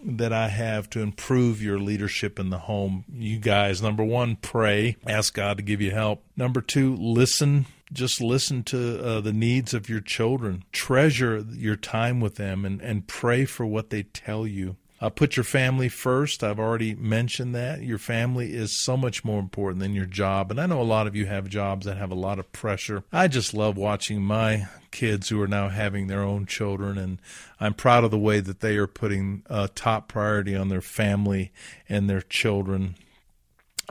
that 0.01 0.31
I 0.31 0.47
have 0.47 0.89
to 0.91 1.01
improve 1.01 1.61
your 1.61 1.79
leadership 1.79 2.39
in 2.39 2.51
the 2.51 2.57
home. 2.57 3.03
You 3.11 3.37
guys, 3.37 3.81
number 3.81 4.05
one, 4.05 4.37
pray, 4.37 4.95
ask 5.05 5.33
God 5.33 5.57
to 5.57 5.63
give 5.63 5.81
you 5.81 5.91
help. 5.91 6.23
Number 6.37 6.61
two, 6.61 6.95
listen 6.95 7.65
just 7.91 8.21
listen 8.21 8.63
to 8.63 9.03
uh, 9.03 9.21
the 9.21 9.33
needs 9.33 9.73
of 9.73 9.89
your 9.89 9.99
children. 9.99 10.63
Treasure 10.71 11.45
your 11.51 11.75
time 11.75 12.19
with 12.19 12.35
them 12.35 12.65
and, 12.65 12.81
and 12.81 13.07
pray 13.07 13.45
for 13.45 13.65
what 13.65 13.89
they 13.89 14.03
tell 14.03 14.47
you. 14.47 14.77
Uh, 15.03 15.09
put 15.09 15.35
your 15.35 15.43
family 15.43 15.89
first. 15.89 16.45
I've 16.45 16.61
already 16.61 16.95
mentioned 16.95 17.53
that. 17.55 17.81
Your 17.81 17.97
family 17.97 18.53
is 18.53 18.79
so 18.79 18.95
much 18.95 19.25
more 19.25 19.37
important 19.37 19.81
than 19.81 19.93
your 19.93 20.05
job. 20.05 20.49
And 20.49 20.61
I 20.61 20.65
know 20.65 20.79
a 20.79 20.83
lot 20.83 21.07
of 21.07 21.15
you 21.15 21.25
have 21.25 21.49
jobs 21.49 21.85
that 21.85 21.97
have 21.97 22.09
a 22.09 22.15
lot 22.15 22.39
of 22.39 22.53
pressure. 22.53 23.03
I 23.11 23.27
just 23.27 23.53
love 23.53 23.75
watching 23.75 24.21
my 24.21 24.67
kids 24.91 25.27
who 25.27 25.41
are 25.41 25.47
now 25.47 25.67
having 25.67 26.07
their 26.07 26.21
own 26.21 26.45
children. 26.45 26.97
And 26.97 27.19
I'm 27.59 27.73
proud 27.73 28.05
of 28.05 28.11
the 28.11 28.17
way 28.17 28.39
that 28.39 28.61
they 28.61 28.77
are 28.77 28.87
putting 28.87 29.43
a 29.49 29.67
top 29.67 30.07
priority 30.07 30.55
on 30.55 30.69
their 30.69 30.79
family 30.79 31.51
and 31.89 32.09
their 32.09 32.21
children. 32.21 32.95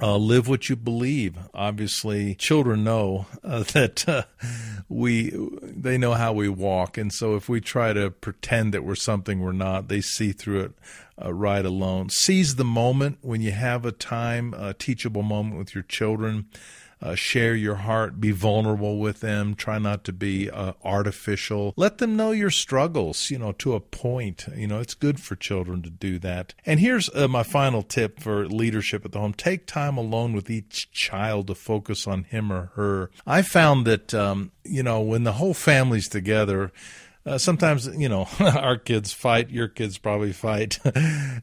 Uh, 0.01 0.17
live 0.17 0.49
what 0.49 0.71
you 0.71 0.77
believe. 0.77 1.37
Obviously, 1.53 2.35
children 2.37 2.83
know 2.83 3.27
uh, 3.45 3.63
that 3.75 4.09
uh, 4.09 4.23
we 4.89 5.33
they 5.63 5.99
know 5.99 6.15
how 6.15 6.33
we 6.33 6.49
walk, 6.49 6.97
and 6.97 7.13
so 7.13 7.37
if 7.37 7.49
we 7.49 7.61
try 7.61 7.93
to 7.93 8.11
pretend 8.11 8.73
that 8.73 8.85
we're 8.85 8.95
something 8.95 9.41
we're 9.41 9.53
not, 9.53 9.89
they 9.89 10.01
see 10.01 10.33
through 10.33 10.61
it 10.61 10.73
uh, 11.23 11.33
right 11.33 11.65
alone. 11.65 12.09
Seize 12.09 12.57
the 12.57 12.65
moment 12.65 13.19
when 13.21 13.43
you 13.43 13.51
have 13.51 13.85
a 13.85 13.93
time, 13.93 14.55
a 14.55 14.73
teachable 14.73 15.23
moment 15.23 15.59
with 15.59 15.75
your 15.75 15.85
children 15.85 16.47
uh, 17.03 17.15
share 17.15 17.55
your 17.55 17.77
heart, 17.77 18.21
be 18.21 18.31
vulnerable 18.31 18.99
with 18.99 19.21
them, 19.21 19.55
try 19.55 19.79
not 19.79 20.05
to 20.05 20.13
be 20.13 20.49
uh, 20.51 20.73
artificial. 20.85 21.75
Let 21.77 21.99
them 21.99 22.17
know 22.17 22.31
your 22.31 22.51
struggles, 22.51 23.31
you 23.31 23.39
know, 23.39 23.53
to 23.53 23.75
a 23.75 23.81
point. 23.81 24.47
You 24.55 24.69
know, 24.69 24.81
it's 24.81 24.95
good 24.95 25.21
for 25.21 25.35
children 25.35 25.83
to 25.83 25.91
do 25.91 26.19
that. 26.21 26.55
And 26.65 26.81
here's 26.81 27.09
uh, 27.15 27.29
my 27.29 27.43
final 27.43 27.83
tip 27.83 28.21
for 28.21 28.47
leadership 28.47 29.05
at 29.05 29.13
the 29.13 29.19
home 29.19 29.35
take 29.35 29.67
time 29.67 29.97
alone 29.97 30.33
with 30.33 30.49
each 30.49 30.91
child 30.93 31.49
to 31.49 31.55
focus 31.55 32.07
on 32.07 32.25
him 32.25 32.53
or 32.53 32.71
her. 32.75 33.11
I 33.27 33.43
found 33.43 33.87
that, 33.87 34.15
um, 34.15 34.53
you 34.65 34.83
know, 34.83 35.01
when 35.01 35.25
the 35.25 35.33
whole 35.33 35.55
family's 35.55 36.09
together, 36.09 36.73
uh, 37.25 37.39
sometimes 37.39 37.87
you 37.97 38.09
know 38.09 38.27
our 38.41 38.77
kids 38.77 39.13
fight 39.13 39.51
your 39.51 39.69
kids 39.69 39.99
probably 39.99 40.33
fight. 40.33 40.79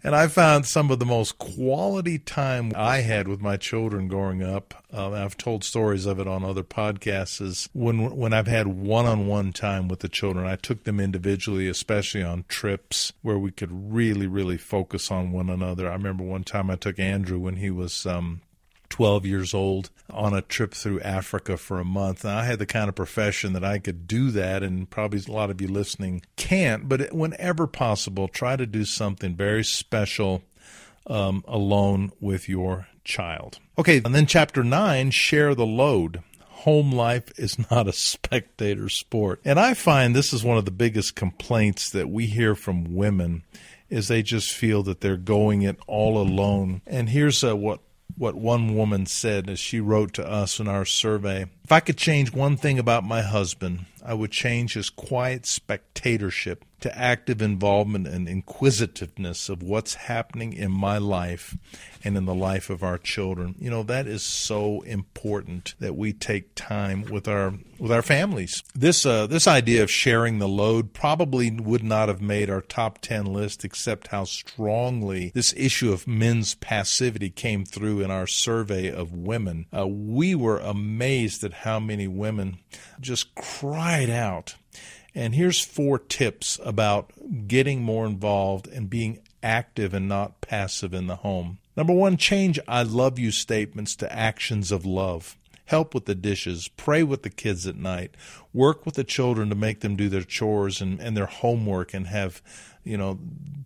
And 0.01 0.15
i 0.15 0.27
found 0.27 0.65
some 0.65 0.91
of 0.91 0.99
the 0.99 1.05
most 1.05 1.37
quality 1.37 2.17
time 2.19 2.71
i 2.75 2.97
had 3.01 3.27
with 3.27 3.41
my 3.41 3.57
children 3.57 4.07
growing 4.07 4.41
up. 4.41 4.73
Uh, 4.93 5.11
i've 5.11 5.35
told 5.37 5.63
stories 5.63 6.05
of 6.05 6.19
it 6.19 6.27
on 6.27 6.43
other 6.43 6.63
podcasts 6.63 7.41
is 7.41 7.69
when 7.73 8.15
when 8.15 8.31
i've 8.33 8.47
had 8.47 8.67
one-on-one 8.67 9.51
time 9.51 9.87
with 9.87 9.99
the 9.99 10.07
children 10.07 10.45
i 10.45 10.55
took 10.55 10.83
them 10.85 10.99
individually 10.99 11.67
especially 11.67 12.23
on 12.23 12.45
trips 12.47 13.11
where 13.21 13.37
we 13.37 13.51
could 13.51 13.93
really 13.93 14.27
really 14.27 14.57
focus 14.57 15.11
on 15.11 15.31
one 15.31 15.49
another. 15.49 15.89
I 15.89 15.93
remember 15.93 16.23
one 16.23 16.43
time 16.43 16.69
i 16.69 16.75
took 16.75 16.97
andrew 16.99 17.39
when 17.39 17.57
he 17.57 17.69
was 17.69 18.05
um, 18.05 18.41
12 18.89 19.25
years 19.25 19.53
old 19.53 19.89
on 20.09 20.33
a 20.33 20.41
trip 20.41 20.73
through 20.73 21.01
Africa 21.01 21.57
for 21.57 21.79
a 21.79 21.85
month. 21.85 22.23
And 22.23 22.33
I 22.33 22.45
had 22.45 22.59
the 22.59 22.65
kind 22.65 22.89
of 22.89 22.95
profession 22.95 23.53
that 23.53 23.63
I 23.63 23.79
could 23.79 24.07
do 24.07 24.31
that, 24.31 24.63
and 24.63 24.89
probably 24.89 25.21
a 25.27 25.31
lot 25.31 25.49
of 25.49 25.61
you 25.61 25.67
listening 25.67 26.23
can't, 26.35 26.89
but 26.89 27.13
whenever 27.13 27.67
possible, 27.67 28.27
try 28.27 28.55
to 28.55 28.65
do 28.65 28.85
something 28.85 29.35
very 29.35 29.63
special 29.63 30.43
um, 31.07 31.43
alone 31.47 32.11
with 32.19 32.47
your 32.47 32.87
child. 33.03 33.59
Okay, 33.77 34.01
and 34.03 34.13
then 34.13 34.25
chapter 34.25 34.63
9 34.63 35.11
share 35.11 35.55
the 35.55 35.65
load. 35.65 36.23
Home 36.49 36.91
life 36.91 37.31
is 37.37 37.57
not 37.71 37.87
a 37.87 37.93
spectator 37.93 38.89
sport. 38.89 39.41
And 39.45 39.59
I 39.59 39.73
find 39.73 40.15
this 40.15 40.33
is 40.33 40.43
one 40.43 40.57
of 40.57 40.65
the 40.65 40.71
biggest 40.71 41.15
complaints 41.15 41.89
that 41.91 42.09
we 42.09 42.25
hear 42.25 42.55
from 42.55 42.95
women 42.95 43.43
is 43.89 44.07
they 44.07 44.21
just 44.21 44.53
feel 44.53 44.83
that 44.83 45.01
they're 45.01 45.17
going 45.17 45.63
it 45.63 45.79
all 45.87 46.21
alone. 46.21 46.81
And 46.85 47.09
here's 47.09 47.43
uh, 47.43 47.55
what 47.55 47.79
what 48.17 48.35
one 48.35 48.75
woman 48.75 49.05
said 49.05 49.49
as 49.49 49.59
she 49.59 49.79
wrote 49.79 50.13
to 50.13 50.27
us 50.27 50.59
in 50.59 50.67
our 50.67 50.85
survey. 50.85 51.45
If 51.69 51.73
I 51.73 51.81
could 51.81 51.97
change 51.97 52.33
one 52.33 52.57
thing 52.57 52.79
about 52.79 53.03
my 53.03 53.21
husband, 53.21 53.85
I 54.03 54.15
would 54.15 54.31
change 54.31 54.73
his 54.73 54.89
quiet 54.89 55.45
spectatorship 55.45 56.65
to 56.79 56.97
active 56.97 57.41
involvement 57.41 58.07
and 58.07 58.27
inquisitiveness 58.27 59.49
of 59.49 59.61
what's 59.61 59.95
happening 59.95 60.53
in 60.53 60.71
my 60.71 60.97
life 60.97 61.57
and 62.03 62.15
in 62.15 62.25
the 62.25 62.33
life 62.33 62.69
of 62.69 62.83
our 62.83 62.97
children. 62.97 63.55
You 63.59 63.69
know, 63.69 63.83
that 63.83 64.07
is 64.07 64.23
so 64.23 64.81
important 64.81 65.75
that 65.79 65.95
we 65.95 66.13
take 66.13 66.55
time 66.55 67.03
with 67.03 67.27
our 67.27 67.53
with 67.77 67.91
our 67.91 68.01
families. 68.01 68.63
This 68.73 69.05
uh, 69.05 69.27
this 69.27 69.47
idea 69.47 69.83
of 69.83 69.91
sharing 69.91 70.39
the 70.39 70.47
load 70.47 70.93
probably 70.93 71.51
would 71.51 71.83
not 71.83 72.07
have 72.07 72.21
made 72.21 72.49
our 72.49 72.61
top 72.61 72.99
10 72.99 73.25
list 73.25 73.65
except 73.65 74.07
how 74.07 74.23
strongly 74.23 75.31
this 75.33 75.53
issue 75.57 75.91
of 75.91 76.07
men's 76.07 76.55
passivity 76.55 77.29
came 77.29 77.65
through 77.65 78.01
in 78.01 78.11
our 78.11 78.27
survey 78.27 78.89
of 78.89 79.13
women. 79.13 79.65
Uh, 79.75 79.87
we 79.87 80.35
were 80.35 80.59
amazed 80.59 81.43
at 81.43 81.53
how 81.59 81.79
many 81.79 82.07
women 82.07 82.57
just 82.99 83.33
cried 83.35 84.09
out 84.09 84.55
and 85.15 85.35
here's 85.35 85.63
four 85.63 85.99
tips 85.99 86.59
about 86.63 87.11
getting 87.47 87.81
more 87.81 88.05
involved 88.05 88.67
and 88.67 88.89
being 88.89 89.19
active 89.41 89.93
and 89.93 90.07
not 90.07 90.41
passive 90.41 90.93
in 90.93 91.07
the 91.07 91.17
home. 91.17 91.59
Number 91.75 91.93
one, 91.93 92.17
change 92.17 92.59
I 92.67 92.83
love 92.83 93.17
you 93.17 93.31
statements 93.31 93.95
to 93.97 94.13
actions 94.13 94.71
of 94.71 94.85
love. 94.85 95.35
Help 95.65 95.93
with 95.93 96.05
the 96.05 96.15
dishes, 96.15 96.67
pray 96.67 97.03
with 97.03 97.23
the 97.23 97.29
kids 97.29 97.67
at 97.67 97.75
night, 97.75 98.15
work 98.53 98.85
with 98.85 98.95
the 98.95 99.03
children 99.03 99.49
to 99.49 99.55
make 99.55 99.81
them 99.81 99.95
do 99.95 100.09
their 100.09 100.23
chores 100.23 100.81
and, 100.81 100.99
and 100.99 101.15
their 101.15 101.27
homework 101.27 101.93
and 101.93 102.07
have 102.07 102.41
you 102.89 102.97
know, 102.97 103.19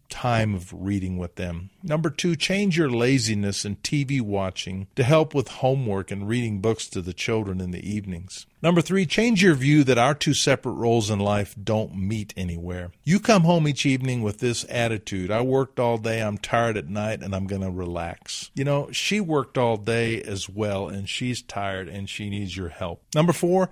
time 0.09 0.53
of 0.53 0.71
reading 0.73 1.17
with 1.17 1.35
them. 1.35 1.69
Number 1.81 2.09
two, 2.09 2.35
change 2.35 2.77
your 2.77 2.89
laziness 2.89 3.65
and 3.65 3.81
TV 3.81 4.21
watching 4.21 4.87
to 4.95 5.03
help 5.03 5.33
with 5.33 5.47
homework 5.47 6.11
and 6.11 6.27
reading 6.27 6.59
books 6.59 6.87
to 6.89 7.01
the 7.01 7.13
children 7.13 7.59
in 7.59 7.71
the 7.71 7.89
evenings. 7.89 8.45
Number 8.61 8.81
three, 8.81 9.05
change 9.05 9.41
your 9.41 9.55
view 9.55 9.83
that 9.85 9.97
our 9.97 10.13
two 10.13 10.33
separate 10.33 10.73
roles 10.73 11.09
in 11.09 11.19
life 11.19 11.55
don't 11.61 11.95
meet 11.95 12.33
anywhere. 12.37 12.91
You 13.03 13.19
come 13.19 13.43
home 13.43 13.67
each 13.67 13.85
evening 13.85 14.21
with 14.21 14.39
this 14.39 14.65
attitude 14.69 15.31
I 15.31 15.41
worked 15.41 15.79
all 15.79 15.97
day, 15.97 16.21
I'm 16.21 16.37
tired 16.37 16.77
at 16.77 16.89
night, 16.89 17.23
and 17.23 17.33
I'm 17.33 17.47
going 17.47 17.61
to 17.61 17.71
relax. 17.71 18.51
You 18.53 18.65
know, 18.65 18.89
she 18.91 19.19
worked 19.19 19.57
all 19.57 19.77
day 19.77 20.21
as 20.21 20.47
well, 20.47 20.89
and 20.89 21.09
she's 21.09 21.41
tired 21.41 21.87
and 21.87 22.09
she 22.09 22.29
needs 22.29 22.55
your 22.55 22.69
help. 22.69 23.01
Number 23.15 23.33
four, 23.33 23.69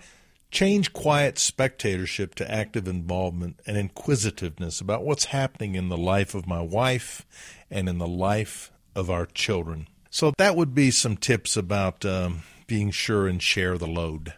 Change 0.51 0.93
quiet 0.93 1.39
spectatorship 1.39 2.35
to 2.35 2.51
active 2.51 2.87
involvement 2.87 3.59
and 3.65 3.77
inquisitiveness 3.77 4.81
about 4.81 5.03
what's 5.03 5.25
happening 5.25 5.75
in 5.75 5.89
the 5.89 5.97
life 5.97 6.35
of 6.35 6.45
my 6.45 6.61
wife 6.61 7.25
and 7.69 7.87
in 7.87 7.97
the 7.97 8.07
life 8.07 8.71
of 8.93 9.09
our 9.09 9.25
children. 9.25 9.87
So 10.09 10.33
that 10.37 10.57
would 10.57 10.75
be 10.75 10.91
some 10.91 11.15
tips 11.15 11.55
about 11.55 12.05
um, 12.05 12.43
being 12.67 12.91
sure 12.91 13.27
and 13.27 13.41
share 13.41 13.77
the 13.77 13.87
load. 13.87 14.33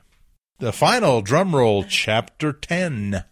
The 0.60 0.71
final 0.71 1.21
drum 1.23 1.56
roll, 1.56 1.84
chapter 1.84 2.54
10. 2.54 3.23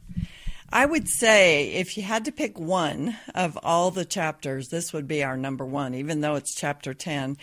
I 0.73 0.85
would 0.85 1.07
say 1.07 1.67
if 1.73 1.97
you 1.97 2.03
had 2.03 2.25
to 2.25 2.31
pick 2.31 2.57
one 2.57 3.17
of 3.35 3.59
all 3.61 3.91
the 3.91 4.05
chapters, 4.05 4.69
this 4.69 4.93
would 4.93 5.07
be 5.07 5.23
our 5.23 5.35
number 5.35 5.65
one, 5.65 5.93
even 5.93 6.21
though 6.21 6.35
it's 6.35 6.55
chapter 6.55 6.93
10. 6.93 7.37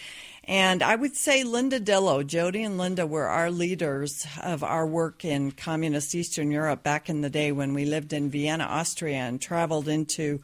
And 0.48 0.82
I 0.82 0.96
would 0.96 1.14
say 1.14 1.44
Linda 1.44 1.78
Dillow, 1.78 2.26
Jody 2.26 2.62
and 2.62 2.78
Linda 2.78 3.06
were 3.06 3.26
our 3.26 3.50
leaders 3.50 4.26
of 4.42 4.64
our 4.64 4.86
work 4.86 5.22
in 5.22 5.52
communist 5.52 6.14
Eastern 6.14 6.50
Europe 6.50 6.82
back 6.82 7.10
in 7.10 7.20
the 7.20 7.28
day 7.28 7.52
when 7.52 7.74
we 7.74 7.84
lived 7.84 8.14
in 8.14 8.30
Vienna, 8.30 8.64
Austria, 8.64 9.16
and 9.16 9.42
traveled 9.42 9.88
into 9.88 10.40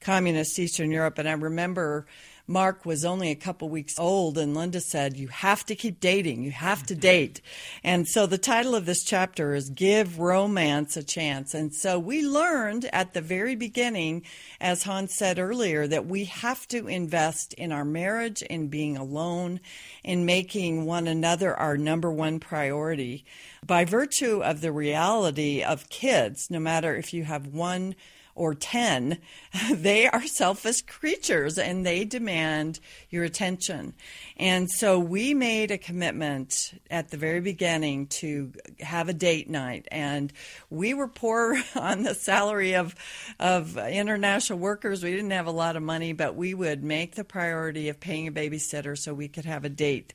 communist 0.00 0.56
Eastern 0.60 0.92
Europe. 0.92 1.18
And 1.18 1.28
I 1.28 1.32
remember 1.32 2.06
Mark 2.50 2.86
was 2.86 3.04
only 3.04 3.30
a 3.30 3.34
couple 3.34 3.68
weeks 3.68 3.98
old, 3.98 4.38
and 4.38 4.56
Linda 4.56 4.80
said, 4.80 5.18
You 5.18 5.28
have 5.28 5.66
to 5.66 5.74
keep 5.74 6.00
dating. 6.00 6.42
You 6.42 6.50
have 6.50 6.82
to 6.86 6.94
date. 6.94 7.42
And 7.84 8.08
so 8.08 8.24
the 8.24 8.38
title 8.38 8.74
of 8.74 8.86
this 8.86 9.04
chapter 9.04 9.54
is 9.54 9.68
Give 9.68 10.18
Romance 10.18 10.96
a 10.96 11.02
Chance. 11.02 11.52
And 11.52 11.74
so 11.74 11.98
we 11.98 12.26
learned 12.26 12.88
at 12.90 13.12
the 13.12 13.20
very 13.20 13.54
beginning, 13.54 14.22
as 14.62 14.84
Hans 14.84 15.14
said 15.14 15.38
earlier, 15.38 15.86
that 15.86 16.06
we 16.06 16.24
have 16.24 16.66
to 16.68 16.88
invest 16.88 17.52
in 17.52 17.70
our 17.70 17.84
marriage, 17.84 18.40
in 18.40 18.68
being 18.68 18.96
alone, 18.96 19.60
in 20.02 20.24
making 20.24 20.86
one 20.86 21.06
another 21.06 21.54
our 21.54 21.76
number 21.76 22.10
one 22.10 22.40
priority. 22.40 23.26
By 23.66 23.84
virtue 23.84 24.42
of 24.42 24.62
the 24.62 24.72
reality 24.72 25.62
of 25.62 25.90
kids, 25.90 26.50
no 26.50 26.60
matter 26.60 26.96
if 26.96 27.12
you 27.12 27.24
have 27.24 27.46
one 27.46 27.94
or 28.38 28.54
10, 28.54 29.18
they 29.72 30.08
are 30.08 30.26
selfish 30.26 30.82
creatures 30.82 31.58
and 31.58 31.84
they 31.84 32.04
demand 32.04 32.78
your 33.10 33.24
attention. 33.24 33.92
And 34.36 34.70
so 34.70 34.98
we 34.98 35.34
made 35.34 35.70
a 35.70 35.78
commitment 35.78 36.54
at 36.90 37.10
the 37.10 37.16
very 37.16 37.40
beginning 37.40 38.06
to 38.20 38.52
have 38.80 39.08
a 39.08 39.12
date 39.12 39.50
night. 39.50 39.88
And 39.90 40.32
we 40.70 40.94
were 40.94 41.08
poor 41.08 41.60
on 41.74 42.04
the 42.04 42.14
salary 42.14 42.74
of, 42.76 42.94
of 43.40 43.76
international 43.76 44.60
workers. 44.60 45.02
We 45.02 45.10
didn't 45.10 45.32
have 45.32 45.46
a 45.46 45.52
lot 45.52 45.76
of 45.76 45.82
money, 45.82 46.12
but 46.12 46.36
we 46.36 46.54
would 46.54 46.84
make 46.84 47.16
the 47.16 47.24
priority 47.24 47.88
of 47.88 47.98
paying 47.98 48.28
a 48.28 48.32
babysitter 48.32 48.96
so 48.96 49.12
we 49.12 49.28
could 49.28 49.44
have 49.44 49.64
a 49.64 49.68
date 49.68 50.14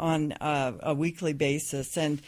on 0.00 0.32
a, 0.40 0.74
a 0.80 0.94
weekly 0.94 1.32
basis. 1.32 1.96
And 1.96 2.20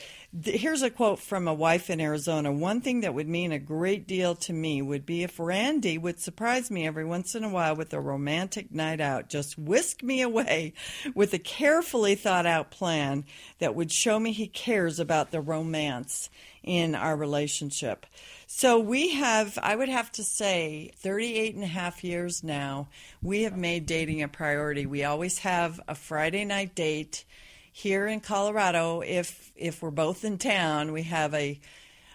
Here's 0.45 0.81
a 0.81 0.89
quote 0.89 1.19
from 1.19 1.47
a 1.47 1.53
wife 1.53 1.91
in 1.91 2.01
Arizona. 2.01 2.51
One 2.51 2.81
thing 2.81 3.01
that 3.01 3.13
would 3.13 3.29
mean 3.29 3.53
a 3.53 3.59
great 3.59 4.07
deal 4.07 4.35
to 4.37 4.55
me 4.55 4.81
would 4.81 5.05
be 5.05 5.23
if 5.23 5.39
Randy 5.39 5.99
would 5.99 6.19
surprise 6.19 6.71
me 6.71 6.87
every 6.87 7.05
once 7.05 7.35
in 7.35 7.45
a 7.45 7.51
while 7.51 7.77
with 7.77 7.93
a 7.93 8.01
romantic 8.01 8.73
night 8.73 8.99
out, 8.99 9.29
just 9.29 9.59
whisk 9.59 10.03
me 10.03 10.23
away 10.23 10.73
with 11.15 11.35
a 11.35 11.39
carefully 11.39 12.15
thought 12.15 12.47
out 12.47 12.71
plan 12.71 13.27
that 13.59 13.75
would 13.75 13.93
show 13.93 14.19
me 14.19 14.33
he 14.33 14.47
cares 14.47 14.99
about 14.99 15.33
the 15.33 15.41
romance 15.43 16.31
in 16.63 16.95
our 16.95 17.15
relationship. 17.15 18.07
So 18.47 18.79
we 18.79 19.11
have, 19.11 19.59
I 19.63 19.77
would 19.77 19.91
have 19.91 20.11
to 20.13 20.25
say, 20.25 20.93
38 20.97 21.57
and 21.57 21.65
a 21.65 21.67
half 21.67 22.03
years 22.03 22.43
now, 22.43 22.89
we 23.21 23.43
have 23.43 23.59
made 23.59 23.85
dating 23.85 24.23
a 24.23 24.29
priority. 24.29 24.87
We 24.87 25.05
always 25.05 25.41
have 25.41 25.79
a 25.87 25.95
Friday 25.95 26.47
night 26.47 26.75
date 26.75 27.27
here 27.73 28.07
in 28.07 28.21
Colorado, 28.21 29.01
if 29.01 29.51
if 29.57 29.83
we're 29.83 29.91
both 29.91 30.25
in 30.25 30.39
town, 30.39 30.93
we 30.93 31.05
have 31.05 31.35
a 31.35 31.59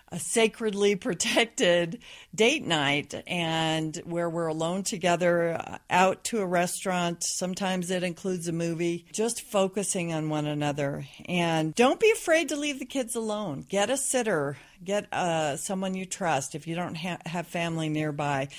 a 0.10 0.20
sacredly 0.20 0.96
protected 1.08 2.00
date 2.34 2.66
night 2.66 3.14
and 3.28 3.98
where 4.06 4.30
we're 4.30 4.48
alone 4.48 4.84
together 4.84 5.56
uh, 5.56 5.78
out 5.90 6.24
to 6.26 6.40
a 6.40 6.46
restaurant. 6.46 7.24
Sometimes 7.24 7.92
it 7.92 8.04
includes 8.04 8.48
a 8.48 8.54
movie. 8.54 9.06
Just 9.12 9.42
focusing 9.42 10.14
on 10.14 10.30
one 10.30 10.46
another. 10.46 11.06
And 11.26 11.76
don't 11.76 12.00
be 12.00 12.12
afraid 12.12 12.50
to 12.50 12.56
leave 12.56 12.80
the 12.80 12.86
kids 12.86 13.16
alone. 13.16 13.66
Get 13.68 13.90
a 13.90 13.98
sitter. 13.98 14.58
Get 14.84 15.12
uh, 15.12 15.58
someone 15.58 15.96
you 15.96 16.06
trust. 16.06 16.56
If 16.56 16.68
you 16.68 16.76
don't 16.76 16.96
ha- 16.96 17.18
have 17.26 17.48
family 17.48 17.90
nearby 17.90 18.50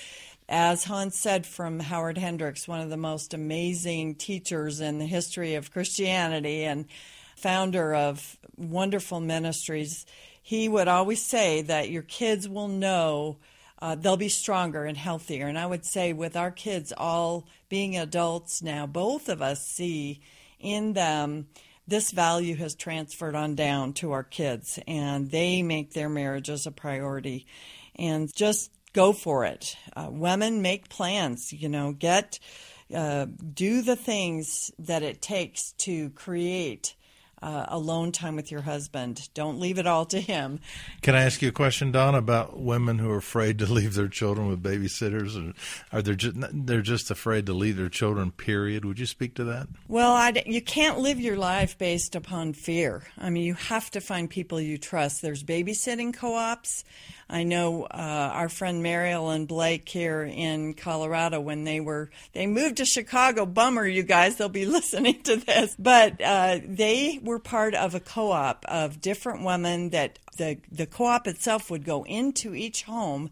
as 0.48 0.84
Hans 0.84 1.16
said 1.16 1.44
from 1.44 1.78
Howard 1.78 2.16
Hendricks, 2.16 2.66
one 2.66 2.80
of 2.80 2.90
the 2.90 2.96
most 2.96 3.34
amazing 3.34 4.14
teachers 4.14 4.80
in 4.80 4.98
the 4.98 5.06
history 5.06 5.54
of 5.54 5.72
Christianity 5.72 6.64
and 6.64 6.86
founder 7.36 7.94
of 7.94 8.38
wonderful 8.56 9.20
ministries, 9.20 10.06
he 10.42 10.68
would 10.68 10.88
always 10.88 11.22
say 11.22 11.62
that 11.62 11.90
your 11.90 12.02
kids 12.02 12.48
will 12.48 12.68
know 12.68 13.38
uh, 13.80 13.94
they'll 13.94 14.16
be 14.16 14.28
stronger 14.28 14.84
and 14.84 14.96
healthier. 14.96 15.46
And 15.46 15.58
I 15.58 15.66
would 15.66 15.84
say, 15.84 16.12
with 16.12 16.36
our 16.36 16.50
kids 16.50 16.92
all 16.96 17.46
being 17.68 17.96
adults 17.96 18.62
now, 18.62 18.86
both 18.86 19.28
of 19.28 19.40
us 19.40 19.66
see 19.66 20.20
in 20.58 20.94
them 20.94 21.46
this 21.86 22.10
value 22.10 22.56
has 22.56 22.74
transferred 22.74 23.34
on 23.34 23.54
down 23.54 23.92
to 23.94 24.12
our 24.12 24.24
kids, 24.24 24.78
and 24.86 25.30
they 25.30 25.62
make 25.62 25.92
their 25.92 26.08
marriages 26.08 26.66
a 26.66 26.72
priority. 26.72 27.46
And 27.94 28.34
just 28.34 28.70
go 28.92 29.12
for 29.12 29.44
it. 29.44 29.76
Uh, 29.96 30.08
women 30.10 30.62
make 30.62 30.88
plans, 30.88 31.52
you 31.52 31.68
know, 31.68 31.92
get, 31.92 32.38
uh, 32.94 33.26
do 33.54 33.82
the 33.82 33.96
things 33.96 34.70
that 34.78 35.02
it 35.02 35.20
takes 35.20 35.72
to 35.72 36.10
create 36.10 36.94
uh, 37.42 37.66
alone 37.68 38.12
time 38.12 38.36
with 38.36 38.50
your 38.50 38.62
husband. 38.62 39.28
Don't 39.34 39.58
leave 39.60 39.78
it 39.78 39.86
all 39.86 40.04
to 40.06 40.20
him. 40.20 40.60
Can 41.02 41.14
I 41.14 41.22
ask 41.22 41.42
you 41.42 41.48
a 41.48 41.52
question, 41.52 41.92
Don, 41.92 42.14
about 42.14 42.58
women 42.58 42.98
who 42.98 43.10
are 43.10 43.18
afraid 43.18 43.58
to 43.60 43.66
leave 43.72 43.94
their 43.94 44.08
children 44.08 44.48
with 44.48 44.62
babysitters, 44.62 45.36
or 45.36 45.54
are 45.96 46.02
they 46.02 46.14
just 46.14 46.36
they're 46.52 46.82
just 46.82 47.10
afraid 47.10 47.46
to 47.46 47.52
leave 47.52 47.76
their 47.76 47.88
children? 47.88 48.30
Period. 48.30 48.84
Would 48.84 48.98
you 48.98 49.06
speak 49.06 49.34
to 49.34 49.44
that? 49.44 49.68
Well, 49.86 50.12
I'd, 50.12 50.46
you 50.46 50.62
can't 50.62 50.98
live 50.98 51.20
your 51.20 51.36
life 51.36 51.78
based 51.78 52.14
upon 52.14 52.52
fear. 52.52 53.02
I 53.16 53.30
mean, 53.30 53.44
you 53.44 53.54
have 53.54 53.90
to 53.92 54.00
find 54.00 54.28
people 54.28 54.60
you 54.60 54.78
trust. 54.78 55.22
There's 55.22 55.44
babysitting 55.44 56.14
co-ops. 56.14 56.84
I 57.30 57.42
know 57.42 57.84
uh, 57.84 58.30
our 58.32 58.48
friend 58.48 58.82
Mariel 58.82 59.28
and 59.28 59.46
Blake 59.46 59.86
here 59.86 60.22
in 60.22 60.72
Colorado 60.72 61.40
when 61.40 61.64
they 61.64 61.78
were 61.78 62.10
they 62.32 62.46
moved 62.46 62.78
to 62.78 62.86
Chicago. 62.86 63.44
Bummer, 63.44 63.86
you 63.86 64.02
guys, 64.02 64.36
they'll 64.36 64.48
be 64.48 64.64
listening 64.78 65.22
to 65.24 65.36
this. 65.36 65.76
But 65.78 66.22
uh, 66.22 66.60
they 66.64 67.20
were 67.28 67.38
part 67.38 67.74
of 67.74 67.94
a 67.94 68.00
co-op 68.00 68.64
of 68.66 69.00
different 69.00 69.44
women 69.44 69.90
that 69.90 70.18
the 70.38 70.58
the 70.72 70.86
co-op 70.86 71.26
itself 71.26 71.70
would 71.70 71.84
go 71.84 72.04
into 72.04 72.54
each 72.54 72.82
home 72.84 73.30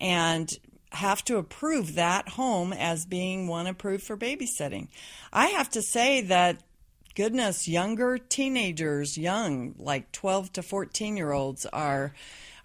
and 0.00 0.58
have 0.92 1.24
to 1.24 1.36
approve 1.36 1.94
that 1.94 2.28
home 2.30 2.72
as 2.72 3.04
being 3.04 3.48
one 3.48 3.66
approved 3.66 4.04
for 4.04 4.16
babysitting. 4.16 4.88
I 5.32 5.46
have 5.48 5.70
to 5.70 5.82
say 5.82 6.20
that 6.22 6.62
goodness, 7.14 7.66
younger 7.66 8.18
teenagers, 8.18 9.18
young 9.18 9.74
like 9.78 10.12
12 10.12 10.52
to 10.52 10.62
14 10.62 11.16
year 11.16 11.32
olds 11.32 11.66
are 11.66 12.14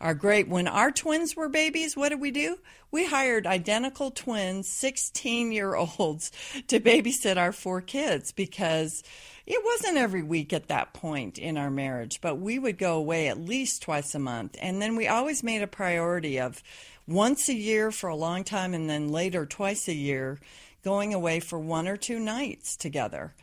are 0.04 0.13
great. 0.13 0.50
When 0.50 0.68
our 0.68 0.92
twins 0.92 1.34
were 1.34 1.48
babies, 1.48 1.96
what 1.96 2.10
did 2.10 2.20
we 2.20 2.30
do? 2.30 2.58
We 2.92 3.06
hired 3.06 3.48
identical 3.48 4.12
twins, 4.12 4.68
16 4.68 5.54
year 5.54 5.76
olds, 5.76 6.30
to 6.68 6.82
babysit 6.82 7.38
our 7.38 7.54
four 7.54 7.80
kids 7.80 8.34
because 8.34 9.02
it 9.46 9.63
wasn't 9.63 9.98
every 9.98 10.22
week 10.22 10.52
at 10.52 10.68
that 10.68 10.94
point 10.94 11.38
in 11.38 11.58
our 11.58 11.72
marriage, 11.72 12.20
but 12.20 12.36
we 12.36 12.60
would 12.60 12.78
go 12.78 12.98
away 12.98 13.30
at 13.30 13.39
least 13.39 13.82
twice 13.82 14.13
a 14.13 14.20
month. 14.20 14.58
And 14.62 14.82
then 14.82 14.98
we 14.98 15.08
always 15.08 15.42
made 15.42 15.62
a 15.62 15.68
priority 15.68 16.38
of 16.38 16.62
once 17.08 17.48
a 17.48 17.56
year 17.56 17.89
for 17.89 18.10
a 18.10 18.16
long 18.16 18.44
time 18.44 18.74
and 18.74 18.89
then 18.89 19.08
later 19.08 19.46
twice 19.46 19.88
a 19.88 19.96
year 19.96 20.38
going 20.84 21.13
away 21.13 21.39
for 21.39 21.58
one 21.58 21.88
or 21.88 21.96
two 21.96 22.20
nights 22.20 22.76
together. 22.76 23.34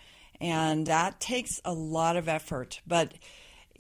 And 0.43 0.87
that 0.87 1.21
takes 1.21 1.61
a 1.65 1.73
lot 1.73 2.17
of 2.17 2.29
effort. 2.29 2.83
But 2.87 3.15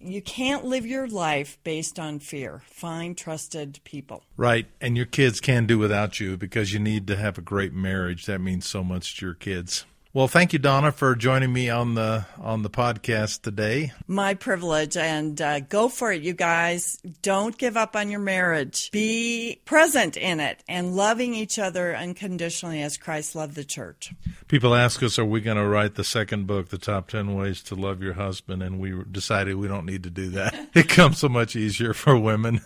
you 0.00 0.22
can't 0.22 0.64
live 0.64 0.86
your 0.86 1.06
life 1.06 1.58
based 1.62 1.98
on 1.98 2.18
fear. 2.18 2.62
Find 2.66 3.16
trusted 3.16 3.80
people. 3.84 4.24
Right. 4.36 4.66
And 4.80 4.96
your 4.96 5.06
kids 5.06 5.40
can 5.40 5.66
do 5.66 5.78
without 5.78 6.20
you 6.20 6.36
because 6.36 6.72
you 6.72 6.80
need 6.80 7.06
to 7.08 7.16
have 7.16 7.38
a 7.38 7.42
great 7.42 7.72
marriage. 7.72 8.26
That 8.26 8.40
means 8.40 8.66
so 8.66 8.82
much 8.82 9.18
to 9.18 9.26
your 9.26 9.34
kids. 9.34 9.84
Well, 10.12 10.26
thank 10.26 10.52
you, 10.52 10.58
Donna, 10.58 10.90
for 10.90 11.14
joining 11.14 11.52
me 11.52 11.70
on 11.70 11.94
the 11.94 12.26
on 12.40 12.62
the 12.62 12.70
podcast 12.70 13.42
today. 13.42 13.92
My 14.08 14.34
privilege, 14.34 14.96
and 14.96 15.40
uh, 15.40 15.60
go 15.60 15.88
for 15.88 16.10
it, 16.10 16.22
you 16.22 16.32
guys. 16.32 16.98
Don't 17.22 17.56
give 17.56 17.76
up 17.76 17.94
on 17.94 18.10
your 18.10 18.18
marriage. 18.18 18.90
Be 18.90 19.60
present 19.64 20.16
in 20.16 20.40
it 20.40 20.64
and 20.68 20.96
loving 20.96 21.34
each 21.34 21.60
other 21.60 21.94
unconditionally 21.94 22.82
as 22.82 22.96
Christ 22.96 23.36
loved 23.36 23.54
the 23.54 23.62
church. 23.62 24.12
People 24.48 24.74
ask 24.74 25.00
us, 25.04 25.16
"Are 25.16 25.24
we 25.24 25.40
going 25.40 25.58
to 25.58 25.68
write 25.68 25.94
the 25.94 26.02
second 26.02 26.48
book, 26.48 26.70
the 26.70 26.78
top 26.78 27.08
ten 27.08 27.36
ways 27.36 27.62
to 27.64 27.76
love 27.76 28.02
your 28.02 28.14
husband?" 28.14 28.64
And 28.64 28.80
we 28.80 29.04
decided 29.12 29.54
we 29.58 29.68
don't 29.68 29.86
need 29.86 30.02
to 30.02 30.10
do 30.10 30.30
that. 30.30 30.70
it 30.74 30.88
comes 30.88 31.18
so 31.18 31.28
much 31.28 31.54
easier 31.54 31.94
for 31.94 32.18
women. 32.18 32.62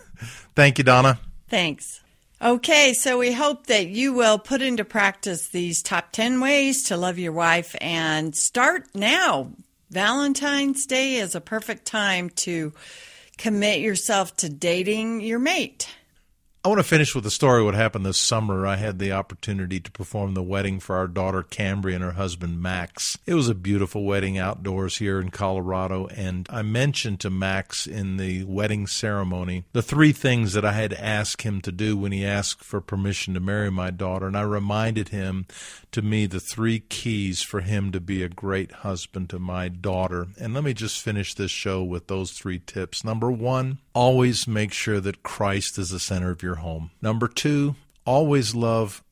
thank 0.55 0.79
you, 0.79 0.83
Donna. 0.83 1.19
Thanks. 1.47 2.01
Okay, 2.41 2.91
so 2.93 3.17
we 3.17 3.31
hope 3.31 3.67
that 3.67 3.87
you 3.87 4.11
will 4.11 4.37
put 4.37 4.61
into 4.61 4.83
practice 4.83 5.47
these 5.47 5.81
top 5.81 6.11
10 6.11 6.41
ways 6.41 6.83
to 6.83 6.97
love 6.97 7.17
your 7.17 7.31
wife 7.31 7.77
and 7.79 8.35
start 8.35 8.87
now. 8.93 9.51
Valentine's 9.89 10.85
Day 10.85 11.15
is 11.15 11.33
a 11.33 11.39
perfect 11.39 11.85
time 11.85 12.29
to 12.31 12.73
commit 13.37 13.79
yourself 13.79 14.35
to 14.37 14.49
dating 14.49 15.21
your 15.21 15.39
mate. 15.39 15.95
I 16.65 16.67
want 16.67 16.79
to 16.79 16.83
finish 16.83 17.13
with 17.13 17.27
a 17.27 17.29
story 17.29 17.61
what 17.61 17.75
happened 17.75 18.07
this 18.07 18.17
summer. 18.17 18.65
I 18.65 18.77
had 18.77 18.97
the 18.97 19.11
opportunity 19.11 19.79
to 19.79 19.91
perform 19.91 20.33
the 20.33 20.41
wedding 20.41 20.79
for 20.79 20.95
our 20.95 21.05
daughter 21.05 21.43
Cambria 21.43 21.93
and 21.93 22.03
her 22.03 22.13
husband 22.13 22.59
Max. 22.59 23.19
It 23.27 23.35
was 23.35 23.47
a 23.47 23.53
beautiful 23.53 24.03
wedding 24.03 24.39
outdoors 24.39 24.97
here 24.97 25.21
in 25.21 25.29
Colorado, 25.29 26.07
and 26.07 26.47
I 26.49 26.63
mentioned 26.63 27.19
to 27.19 27.29
Max 27.29 27.85
in 27.85 28.17
the 28.17 28.45
wedding 28.45 28.87
ceremony 28.87 29.65
the 29.73 29.83
three 29.83 30.11
things 30.11 30.53
that 30.53 30.65
I 30.65 30.71
had 30.71 30.93
asked 30.93 31.43
him 31.43 31.61
to 31.61 31.71
do 31.71 31.95
when 31.95 32.11
he 32.11 32.25
asked 32.25 32.63
for 32.63 32.81
permission 32.81 33.35
to 33.35 33.39
marry 33.39 33.69
my 33.69 33.91
daughter, 33.91 34.25
and 34.25 34.35
I 34.35 34.41
reminded 34.41 35.09
him 35.09 35.45
to 35.91 36.01
me 36.01 36.25
the 36.25 36.39
three 36.39 36.79
keys 36.79 37.43
for 37.43 37.61
him 37.61 37.91
to 37.91 37.99
be 37.99 38.23
a 38.23 38.27
great 38.27 38.71
husband 38.71 39.29
to 39.29 39.37
my 39.37 39.69
daughter. 39.69 40.29
And 40.39 40.55
let 40.55 40.63
me 40.63 40.73
just 40.73 40.99
finish 40.99 41.35
this 41.35 41.51
show 41.51 41.83
with 41.83 42.07
those 42.07 42.31
three 42.31 42.57
tips. 42.57 43.03
Number 43.03 43.29
1, 43.29 43.77
always 43.95 44.47
make 44.47 44.73
sure 44.73 44.99
that 44.99 45.23
Christ 45.23 45.79
is 45.79 45.89
the 45.89 45.99
center 45.99 46.29
of 46.29 46.43
your 46.43 46.55
home. 46.55 46.91
Number 47.01 47.27
two, 47.27 47.75
always 48.05 48.53
love 48.53 49.03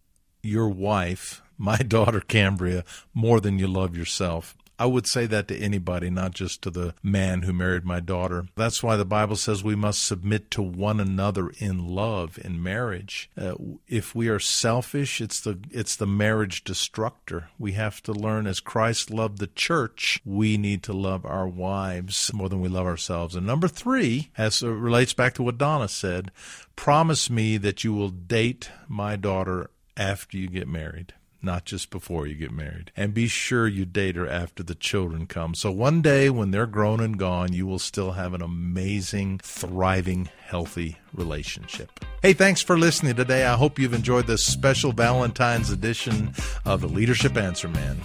your 0.44 0.70
wife, 0.70 1.42
my 1.58 1.78
daughter 1.78 2.20
Cambria, 2.20 2.84
more 3.14 3.40
than 3.40 3.58
you 3.58 3.68
love 3.68 3.98
yourself. 3.98 4.56
I 4.80 4.86
would 4.86 5.08
say 5.08 5.26
that 5.28 5.48
to 5.48 5.58
anybody, 5.58 6.10
not 6.10 6.34
just 6.34 6.62
to 6.64 6.72
the 6.72 6.96
man 7.04 7.44
who 7.44 7.54
married 7.54 7.86
my 7.86 8.00
daughter. 8.00 8.48
That's 8.56 8.82
why 8.82 8.96
the 8.96 9.06
Bible 9.06 9.36
says 9.36 9.64
we 9.64 9.76
must 9.76 10.06
submit 10.06 10.50
to 10.52 10.62
one 10.62 11.00
another 11.00 11.52
in 11.60 11.88
love 11.88 12.40
in 12.44 12.62
marriage. 12.62 13.30
Uh, 13.38 13.54
if 13.88 14.16
we 14.16 14.28
are 14.30 14.40
selfish, 14.40 15.22
it's 15.22 15.40
the 15.40 15.60
it's 15.70 15.96
the 15.96 16.08
marriage 16.08 16.64
destructor. 16.64 17.50
We 17.60 17.74
have 17.74 18.02
to 18.04 18.12
learn 18.12 18.48
as 18.48 18.60
Christ 18.60 19.12
loved 19.12 19.38
the 19.38 19.48
church, 19.48 20.20
we 20.26 20.58
need 20.58 20.84
to 20.84 20.94
love 20.94 21.26
our 21.26 21.48
wives 21.48 22.34
more 22.34 22.50
than 22.50 22.62
we 22.62 22.70
love 22.70 22.86
ourselves. 22.86 23.36
And 23.36 23.46
number 23.46 23.68
3, 23.68 24.32
as 24.38 24.64
relates 24.64 25.14
back 25.14 25.34
to 25.36 25.44
what 25.44 25.58
Donna 25.58 25.88
said, 25.88 26.32
promise 26.76 27.30
me 27.30 27.58
that 27.58 27.84
you 27.84 27.94
will 27.94 28.10
date 28.10 28.70
my 28.88 29.16
daughter 29.16 29.70
after 29.96 30.38
you 30.38 30.48
get 30.48 30.68
married 30.68 31.14
not 31.44 31.66
just 31.66 31.90
before 31.90 32.26
you 32.26 32.36
get 32.36 32.52
married. 32.52 32.92
And 32.96 33.14
be 33.14 33.28
sure 33.28 33.68
you 33.68 33.86
date 33.86 34.16
her 34.16 34.28
after 34.28 34.64
the 34.64 34.76
children 34.76 35.28
come. 35.28 35.54
So 35.54 35.72
one 35.72 36.02
day 36.02 36.30
when 36.30 36.52
they're 36.52 36.66
grown 36.66 37.00
and 37.00 37.18
gone, 37.18 37.54
you 37.54 37.66
will 37.68 37.80
still 37.80 38.14
have 38.14 38.34
an 38.34 38.42
amazing, 38.42 39.40
thriving, 39.44 40.30
healthy 40.46 40.98
relationship. 41.14 42.00
Hey, 42.22 42.34
thanks 42.34 42.62
for 42.62 42.78
listening 42.78 43.16
today. 43.16 43.46
I 43.46 43.56
hope 43.56 43.78
you've 43.80 43.94
enjoyed 43.94 44.28
this 44.28 44.46
special 44.46 44.92
Valentine's 44.92 45.70
edition 45.70 46.34
of 46.66 46.82
the 46.82 46.88
Leadership 46.88 47.38
Answer 47.38 47.68
Man. 47.68 48.02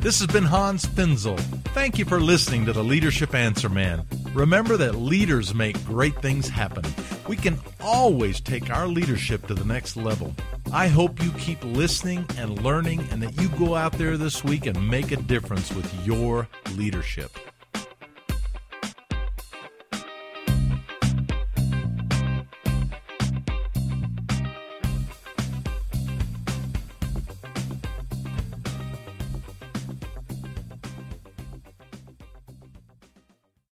This 0.00 0.18
has 0.18 0.26
been 0.26 0.44
Hans 0.44 0.84
Finzel. 0.84 1.40
Thank 1.72 1.98
you 1.98 2.04
for 2.04 2.20
listening 2.20 2.66
to 2.66 2.74
the 2.74 2.84
Leadership 2.84 3.34
Answer 3.34 3.70
Man. 3.70 4.04
Remember 4.34 4.76
that 4.76 4.96
leaders 4.96 5.54
make 5.54 5.82
great 5.86 6.20
things 6.20 6.46
happen. 6.46 6.84
We 7.26 7.36
can 7.36 7.58
always 7.80 8.40
take 8.40 8.70
our 8.70 8.86
leadership 8.86 9.46
to 9.46 9.54
the 9.54 9.64
next 9.64 9.96
level. 9.96 10.34
I 10.72 10.88
hope 10.88 11.22
you 11.22 11.30
keep 11.32 11.62
listening 11.64 12.26
and 12.36 12.62
learning 12.62 13.06
and 13.10 13.22
that 13.22 13.40
you 13.40 13.48
go 13.50 13.74
out 13.74 13.92
there 13.92 14.16
this 14.16 14.44
week 14.44 14.66
and 14.66 14.88
make 14.88 15.10
a 15.12 15.16
difference 15.16 15.72
with 15.72 16.06
your 16.06 16.48
leadership. 16.74 17.30